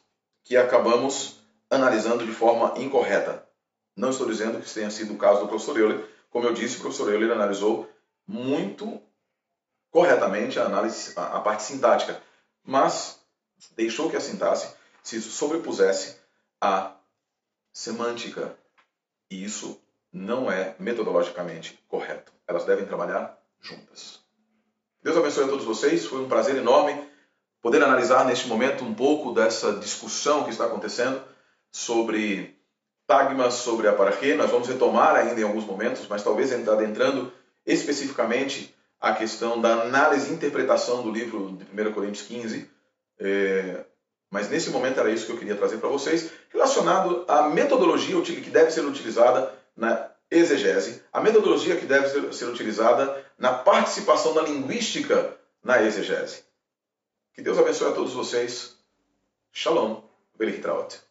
que 0.46 0.56
acabamos 0.56 1.40
analisando 1.68 2.24
de 2.24 2.30
forma 2.30 2.78
incorreta. 2.78 3.44
Não 3.96 4.10
estou 4.10 4.28
dizendo 4.28 4.60
que 4.60 4.72
tenha 4.72 4.90
sido 4.90 5.12
o 5.12 5.18
caso 5.18 5.40
do 5.40 5.48
professor 5.48 5.76
Euler. 5.76 6.08
Como 6.30 6.46
eu 6.46 6.54
disse, 6.54 6.76
o 6.76 6.80
professor 6.80 7.12
Euler 7.12 7.32
analisou 7.32 7.90
muito 8.24 9.02
corretamente 9.90 10.60
a 10.60 10.66
análise, 10.66 11.12
a, 11.16 11.38
a 11.38 11.40
parte 11.40 11.64
sintática, 11.64 12.22
mas 12.64 13.20
deixou 13.74 14.08
que 14.08 14.16
a 14.16 14.20
sintaxe 14.20 14.72
se 15.02 15.20
sobrepusesse 15.20 16.16
à 16.60 16.94
semântica. 17.72 18.56
E 19.28 19.42
isso 19.44 19.80
não 20.12 20.48
é 20.48 20.76
metodologicamente 20.78 21.76
correto. 21.88 22.32
Elas 22.46 22.64
devem 22.64 22.86
trabalhar 22.86 23.36
juntas. 23.60 24.20
Deus 25.02 25.16
abençoe 25.16 25.44
a 25.44 25.48
todos 25.48 25.64
vocês. 25.64 26.06
Foi 26.06 26.20
um 26.20 26.28
prazer 26.28 26.54
enorme 26.54 27.15
poder 27.66 27.82
analisar 27.82 28.24
neste 28.24 28.46
momento 28.46 28.84
um 28.84 28.94
pouco 28.94 29.32
dessa 29.32 29.72
discussão 29.72 30.44
que 30.44 30.50
está 30.50 30.66
acontecendo 30.66 31.20
sobre 31.68 32.56
Tagma, 33.08 33.50
sobre 33.50 33.88
a 33.88 33.92
Paraquê. 33.92 34.36
Nós 34.36 34.52
vamos 34.52 34.68
retomar 34.68 35.16
ainda 35.16 35.40
em 35.40 35.42
alguns 35.42 35.64
momentos, 35.64 36.06
mas 36.08 36.22
talvez 36.22 36.52
adentrando 36.52 37.32
especificamente 37.66 38.72
a 39.00 39.12
questão 39.12 39.60
da 39.60 39.82
análise 39.82 40.30
e 40.30 40.34
interpretação 40.34 41.02
do 41.02 41.10
livro 41.10 41.58
de 41.58 41.88
1 41.88 41.92
Coríntios 41.92 42.24
15. 42.28 42.70
É, 43.18 43.84
mas 44.30 44.48
nesse 44.48 44.70
momento 44.70 45.00
era 45.00 45.10
isso 45.10 45.26
que 45.26 45.32
eu 45.32 45.38
queria 45.38 45.56
trazer 45.56 45.78
para 45.78 45.88
vocês, 45.88 46.30
relacionado 46.52 47.24
à 47.26 47.48
metodologia 47.48 48.22
que 48.22 48.48
deve 48.48 48.70
ser 48.70 48.84
utilizada 48.84 49.52
na 49.76 50.08
exegese, 50.30 51.02
a 51.12 51.20
metodologia 51.20 51.74
que 51.74 51.84
deve 51.84 52.32
ser 52.32 52.46
utilizada 52.46 53.26
na 53.36 53.52
participação 53.52 54.34
da 54.34 54.42
linguística 54.42 55.36
na 55.64 55.82
exegese. 55.82 56.45
Que 57.36 57.42
Deus 57.42 57.58
abençoe 57.58 57.88
a 57.88 57.92
todos 57.92 58.14
vocês. 58.14 58.78
Shalom. 59.52 60.00
Belichtraut. 60.38 61.05